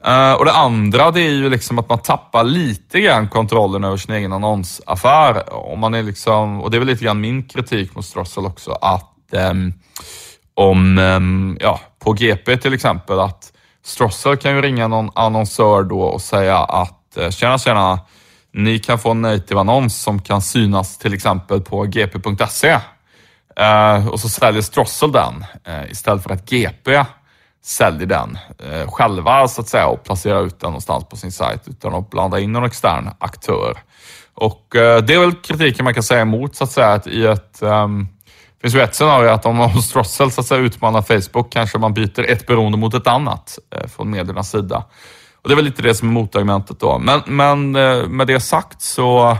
Eh, 0.06 0.34
och 0.34 0.46
det 0.46 0.52
andra 0.52 1.12
det 1.12 1.22
är 1.22 1.30
ju 1.30 1.50
liksom 1.50 1.80
att 1.80 1.90
man 1.90 2.00
tappar 2.00 2.44
lite 2.44 3.00
grann 3.00 3.28
kontrollen 3.28 3.84
över 3.84 3.98
sin 3.98 4.16
egen 4.16 4.34
annonsaffär. 4.34 5.54
Och, 5.54 5.78
man 5.78 5.94
är 5.94 6.04
liksom, 6.04 6.62
och 6.62 6.72
det 6.72 6.78
är 6.78 6.80
väl 6.80 6.88
lite 6.88 7.06
grann 7.06 7.22
min 7.22 7.44
kritik 7.44 7.96
mot 7.96 8.06
Strossel 8.06 8.46
också, 8.46 8.72
att 8.72 9.10
um, 9.32 9.74
om, 10.54 10.98
um, 10.98 11.58
ja, 11.60 11.80
på 12.00 12.14
GP 12.14 12.58
till 12.58 12.74
exempel, 12.74 13.20
att 13.20 13.53
Strossel 13.86 14.38
kan 14.38 14.56
ju 14.56 14.62
ringa 14.62 14.88
någon 14.88 15.10
annonsör 15.16 15.84
då 15.84 16.02
och 16.02 16.22
säga 16.22 16.58
att 16.58 17.18
eh, 17.18 17.30
tjena 17.30 17.58
tjena, 17.58 18.00
ni 18.52 18.80
kan 18.80 19.00
få 19.00 19.12
en 19.12 19.22
native 19.22 19.60
annons 19.60 20.02
som 20.02 20.22
kan 20.22 20.42
synas 20.42 20.98
till 20.98 21.14
exempel 21.14 21.62
på 21.62 21.84
gp.se. 21.84 22.80
Eh, 23.56 24.08
och 24.08 24.20
så 24.20 24.30
säljer 24.30 24.62
Strossel 24.62 25.12
den 25.12 25.46
eh, 25.64 25.92
istället 25.92 26.24
för 26.24 26.30
att 26.30 26.50
GP 26.50 27.06
säljer 27.66 28.08
den 28.08 28.38
själva 28.88 29.48
så 29.48 29.62
att 29.62 29.68
säga 29.68 29.88
och 29.88 30.04
placerar 30.04 30.46
ut 30.46 30.60
den 30.60 30.70
någonstans 30.70 31.06
på 31.10 31.16
sin 31.16 31.32
sajt 31.32 31.68
utan 31.68 31.96
att 31.96 32.10
blanda 32.10 32.40
in 32.40 32.52
någon 32.52 32.66
extern 32.66 33.10
aktör. 33.20 33.78
Och 34.34 34.68
det 34.72 35.14
är 35.14 35.20
väl 35.20 35.34
kritiken 35.34 35.84
man 35.84 35.94
kan 35.94 36.04
säga 36.04 36.22
emot 36.22 36.56
så 36.56 36.64
att 36.64 36.72
säga 36.72 36.94
att 36.94 37.08
i 37.08 37.26
ett 37.26 37.60
um, 37.62 38.08
det 38.64 38.70
finns 38.70 38.76
ju 38.76 38.84
ett 38.84 38.96
scenario 38.96 39.30
att 39.30 39.46
om 39.46 39.56
man 39.56 39.82
så 39.82 40.00
att 40.24 40.46
säga, 40.46 40.62
utmanar 40.62 41.02
Facebook 41.02 41.50
kanske 41.50 41.78
man 41.78 41.94
byter 41.94 42.30
ett 42.30 42.48
beroende 42.48 42.78
mot 42.78 42.94
ett 42.94 43.08
annat 43.08 43.60
eh, 43.76 43.88
från 43.88 44.10
mediernas 44.10 44.52
sida. 44.52 44.86
Och 45.42 45.50
Det 45.50 45.54
är 45.54 45.56
väl 45.56 45.66
lite 45.66 45.82
det 45.82 45.96
som 45.96 46.10
är 46.10 46.14
motargumentet 46.14 46.80
då. 46.80 47.00
Men, 47.00 47.22
men 47.26 47.76
eh, 47.76 48.08
med 48.08 48.28
det 48.28 48.40
sagt 48.40 48.82
så 48.82 49.38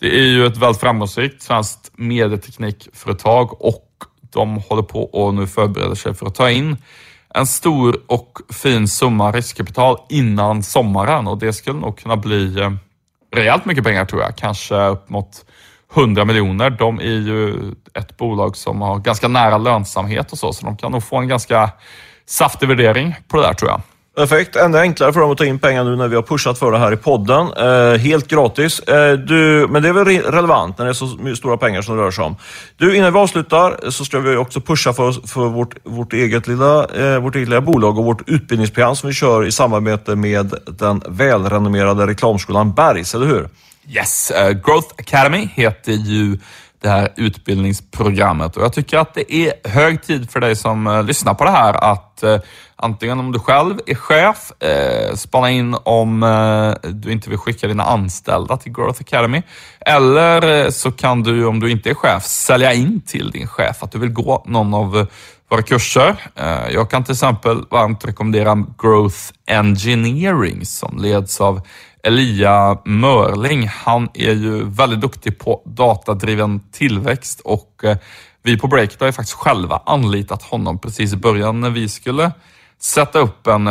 det 0.00 0.18
är 0.18 0.26
ju 0.26 0.46
ett 0.46 0.56
väldigt 0.56 0.80
framgångsrikt 0.80 1.42
svenskt 1.42 1.90
medieteknikföretag 1.96 3.62
och 3.62 3.88
de 4.32 4.56
håller 4.56 4.82
på 4.82 5.04
och 5.04 5.34
nu 5.34 5.46
förbereder 5.46 5.94
sig 5.94 6.14
för 6.14 6.26
att 6.26 6.34
ta 6.34 6.50
in 6.50 6.76
en 7.34 7.46
stor 7.46 8.00
och 8.06 8.38
fin 8.50 8.88
summa 8.88 9.32
riskkapital 9.32 9.96
innan 10.08 10.62
sommaren 10.62 11.28
och 11.28 11.38
det 11.38 11.52
skulle 11.52 11.80
nog 11.80 11.98
kunna 11.98 12.16
bli 12.16 12.60
eh, 12.60 12.70
rejält 13.34 13.64
mycket 13.64 13.84
pengar 13.84 14.04
tror 14.04 14.22
jag. 14.22 14.36
Kanske 14.36 14.86
upp 14.86 15.08
mot 15.08 15.44
100 15.94 16.24
miljoner. 16.24 16.70
De 16.70 16.98
är 17.00 17.04
ju 17.04 17.72
ett 17.94 18.16
bolag 18.16 18.56
som 18.56 18.80
har 18.80 18.98
ganska 18.98 19.28
nära 19.28 19.58
lönsamhet 19.58 20.32
och 20.32 20.38
så, 20.38 20.52
så 20.52 20.66
de 20.66 20.76
kan 20.76 20.92
nog 20.92 21.04
få 21.04 21.16
en 21.16 21.28
ganska 21.28 21.70
saftig 22.26 22.68
värdering 22.68 23.14
på 23.28 23.36
det 23.36 23.42
där 23.42 23.54
tror 23.54 23.70
jag. 23.70 23.80
Perfekt. 24.16 24.56
Ännu 24.56 24.78
enklare 24.78 25.12
för 25.12 25.20
dem 25.20 25.30
att 25.30 25.38
ta 25.38 25.44
in 25.44 25.58
pengar 25.58 25.84
nu 25.84 25.96
när 25.96 26.08
vi 26.08 26.16
har 26.16 26.22
pushat 26.22 26.58
för 26.58 26.72
det 26.72 26.78
här 26.78 26.92
i 26.92 26.96
podden. 26.96 27.52
Eh, 27.52 27.98
helt 27.98 28.28
gratis. 28.28 28.80
Eh, 28.80 29.12
du, 29.12 29.66
men 29.70 29.82
det 29.82 29.88
är 29.88 29.92
väl 29.92 30.06
relevant 30.06 30.78
när 30.78 30.84
det 30.84 30.90
är 30.90 30.94
så 30.94 31.36
stora 31.36 31.56
pengar 31.56 31.82
som 31.82 31.96
det 31.96 32.02
rör 32.02 32.10
sig 32.10 32.24
om. 32.24 32.36
Du, 32.76 32.96
innan 32.96 33.12
vi 33.12 33.18
avslutar 33.18 33.90
så 33.90 34.04
ska 34.04 34.18
vi 34.18 34.36
också 34.36 34.60
pusha 34.60 34.92
för, 34.92 35.28
för 35.28 35.48
vårt, 35.48 35.74
vårt, 35.84 36.12
eget 36.12 36.46
lilla, 36.46 36.86
eh, 36.86 37.18
vårt 37.18 37.34
eget 37.34 37.48
lilla 37.48 37.60
bolag 37.60 37.98
och 37.98 38.04
vårt 38.04 38.28
utbildningsprogram 38.28 38.96
som 38.96 39.08
vi 39.08 39.14
kör 39.14 39.46
i 39.46 39.52
samarbete 39.52 40.16
med 40.16 40.54
den 40.66 41.02
välrenommerade 41.08 42.06
reklamskolan 42.06 42.72
Bergs, 42.72 43.14
eller 43.14 43.26
hur? 43.26 43.48
Yes, 43.88 44.32
uh, 44.36 44.50
Growth 44.50 44.94
Academy 44.98 45.48
heter 45.54 45.92
ju 45.92 46.38
det 46.82 46.88
här 46.88 47.12
utbildningsprogrammet 47.16 48.56
och 48.56 48.62
jag 48.62 48.72
tycker 48.72 48.98
att 48.98 49.14
det 49.14 49.34
är 49.34 49.68
hög 49.68 50.02
tid 50.02 50.30
för 50.30 50.40
dig 50.40 50.56
som 50.56 50.86
eh, 50.86 51.04
lyssnar 51.04 51.34
på 51.34 51.44
det 51.44 51.50
här 51.50 51.74
att 51.74 52.22
eh, 52.22 52.38
antingen 52.76 53.18
om 53.20 53.32
du 53.32 53.38
själv 53.38 53.78
är 53.86 53.94
chef, 53.94 54.62
eh, 54.62 55.14
spana 55.14 55.50
in 55.50 55.76
om 55.84 56.20
du 56.82 57.12
inte 57.12 57.30
vill 57.30 57.38
skicka 57.38 57.66
dina 57.66 57.82
anställda 57.82 58.56
till 58.56 58.72
Growth 58.72 59.00
Academy. 59.00 59.42
Eller 59.80 60.70
så 60.70 60.92
kan 60.92 61.22
du, 61.22 61.44
om 61.46 61.60
du 61.60 61.70
inte 61.70 61.90
är 61.90 61.94
chef, 61.94 62.24
sälja 62.24 62.72
in 62.72 63.00
till 63.00 63.30
din 63.30 63.46
chef 63.46 63.82
att 63.82 63.92
du 63.92 63.98
vill 63.98 64.10
gå 64.10 64.44
någon 64.46 64.74
av 64.74 65.06
våra 65.50 65.62
kurser. 65.62 66.16
Jag 66.70 66.90
kan 66.90 67.04
till 67.04 67.12
exempel 67.12 67.64
varmt 67.70 68.04
rekommendera 68.04 68.66
Growth 68.78 69.18
Engineering 69.46 70.66
som 70.66 70.98
leds 70.98 71.40
av 71.40 71.60
Elia 72.04 72.78
Mörling, 72.84 73.68
han 73.68 74.08
är 74.14 74.32
ju 74.32 74.64
väldigt 74.64 75.00
duktig 75.00 75.38
på 75.38 75.62
datadriven 75.64 76.60
tillväxt 76.72 77.40
och 77.40 77.84
eh, 77.84 77.96
vi 78.42 78.58
på 78.58 78.66
Breakit 78.66 79.00
har 79.00 79.06
ju 79.06 79.12
faktiskt 79.12 79.36
själva 79.36 79.82
anlitat 79.86 80.42
honom 80.42 80.78
precis 80.78 81.12
i 81.12 81.16
början 81.16 81.60
när 81.60 81.70
vi 81.70 81.88
skulle 81.88 82.32
sätta 82.78 83.18
upp 83.18 83.46
en, 83.46 83.66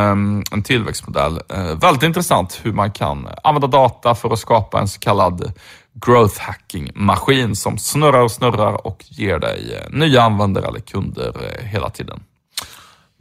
en 0.51 0.63
tillväxtmodell. 0.63 1.39
Eh, 1.49 1.75
väldigt 1.75 2.03
intressant 2.03 2.59
hur 2.63 2.73
man 2.73 2.91
kan 2.91 3.27
använda 3.43 3.67
data 3.67 4.15
för 4.15 4.33
att 4.33 4.39
skapa 4.39 4.79
en 4.79 4.87
så 4.87 4.99
kallad 4.99 5.53
growth 5.93 6.41
hacking-maskin 6.41 7.55
som 7.55 7.77
snurrar 7.77 8.21
och 8.21 8.31
snurrar 8.31 8.87
och 8.87 9.05
ger 9.09 9.39
dig 9.39 9.75
eh, 9.75 9.97
nya 9.99 10.21
användare 10.21 10.67
eller 10.67 10.79
kunder 10.79 11.33
hela 11.61 11.89
tiden. 11.89 12.23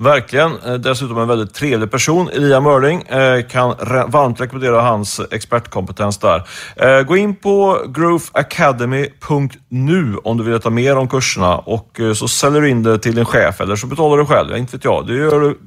Verkligen. 0.00 0.52
Eh, 0.66 0.74
dessutom 0.74 1.18
en 1.18 1.28
väldigt 1.28 1.54
trevlig 1.54 1.90
person. 1.90 2.28
Elia 2.28 2.60
Mörling 2.60 3.02
eh, 3.02 3.42
kan 3.42 3.68
varmt 4.08 4.40
rekommendera 4.40 4.80
hans 4.80 5.20
expertkompetens 5.30 6.18
där. 6.18 6.42
Eh, 6.76 7.02
gå 7.02 7.16
in 7.16 7.36
på 7.36 7.78
growthacademy.nu 7.88 10.16
om 10.24 10.36
du 10.36 10.44
vill 10.44 10.52
veta 10.52 10.70
mer 10.70 10.96
om 10.96 11.08
kurserna 11.08 11.58
och 11.58 12.00
så 12.14 12.28
säljer 12.28 12.60
du 12.60 12.68
in 12.68 12.82
det 12.82 12.98
till 12.98 13.14
din 13.14 13.24
chef 13.24 13.60
eller 13.60 13.76
så 13.76 13.86
betalar 13.86 14.16
du 14.16 14.26
själv. 14.26 14.56
Inte 14.56 14.76
vet 14.76 14.84
jag. 14.84 15.06
Det 15.06 15.14
gör 15.14 15.40
du 15.40 15.58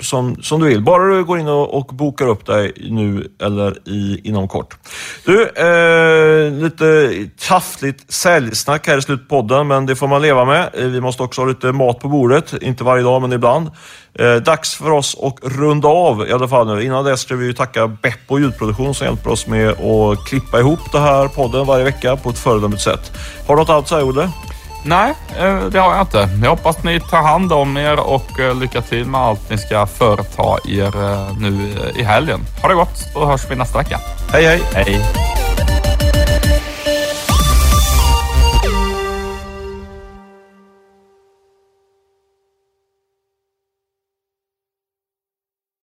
som, 0.00 0.42
som 0.42 0.60
du 0.60 0.66
vill. 0.66 0.82
Bara 0.82 1.16
du 1.16 1.24
går 1.24 1.38
in 1.38 1.48
och, 1.48 1.74
och 1.74 1.86
bokar 1.86 2.26
upp 2.26 2.46
dig 2.46 2.72
nu 2.90 3.28
eller 3.42 3.88
i, 3.88 4.20
inom 4.24 4.48
kort. 4.48 4.76
Du, 5.24 5.42
eh, 5.42 6.52
lite 6.52 7.10
taffligt 7.48 8.12
säljsnack 8.12 8.86
här 8.86 8.98
i 8.98 9.02
slutpodden, 9.02 9.66
men 9.66 9.86
det 9.86 9.96
får 9.96 10.08
man 10.08 10.22
leva 10.22 10.44
med. 10.44 10.70
Vi 10.74 11.00
måste 11.00 11.22
också 11.22 11.40
ha 11.40 11.48
lite 11.48 11.72
mat 11.72 12.00
på 12.00 12.08
bordet. 12.08 12.54
Inte 12.62 12.84
varje 12.84 13.02
dag, 13.02 13.22
men 13.22 13.32
ibland. 13.32 13.70
Eh, 14.18 14.34
dags 14.34 14.74
för 14.74 14.90
oss 14.90 15.16
att 15.22 15.52
runda 15.52 15.88
av 15.88 16.28
i 16.28 16.32
alla 16.32 16.48
fall 16.48 16.66
nu. 16.76 16.84
Innan 16.84 17.04
dess 17.04 17.20
ska 17.20 17.36
vi 17.36 17.54
tacka 17.54 17.86
Beppo 17.88 18.38
ljudproduktion 18.38 18.94
som 18.94 19.06
hjälper 19.06 19.30
oss 19.30 19.46
med 19.46 19.68
att 19.68 20.26
klippa 20.26 20.60
ihop 20.60 20.92
den 20.92 21.02
här 21.02 21.28
podden 21.28 21.66
varje 21.66 21.84
vecka 21.84 22.16
på 22.16 22.30
ett 22.30 22.38
föredömligt 22.38 22.82
sätt. 22.82 23.12
Har 23.46 23.56
du 23.56 23.62
något 23.62 23.68
annat 23.68 23.82
att 23.82 23.88
säga, 23.88 24.04
Olle? 24.04 24.30
Nej, 24.84 25.14
eh, 25.38 25.64
det 25.64 25.78
har 25.78 25.92
jag 25.92 26.02
inte. 26.02 26.28
Jag 26.42 26.50
hoppas 26.50 26.76
att 26.76 26.84
ni 26.84 27.00
tar 27.00 27.22
hand 27.22 27.52
om 27.52 27.76
er 27.76 28.00
och 28.00 28.40
eh, 28.40 28.60
lycka 28.60 28.80
till 28.80 29.06
med 29.06 29.20
allt 29.20 29.50
ni 29.50 29.58
ska 29.58 29.86
företa 29.86 30.58
er 30.68 30.92
nu 31.40 31.74
i 31.96 32.02
helgen. 32.02 32.40
Ha 32.62 32.68
det 32.68 32.74
gott, 32.74 32.98
så 33.12 33.26
hörs 33.26 33.50
vi 33.50 33.56
nästa 33.56 33.78
vecka. 33.78 34.00
Hej, 34.32 34.44
hej! 34.44 34.60
Hej! 34.74 35.39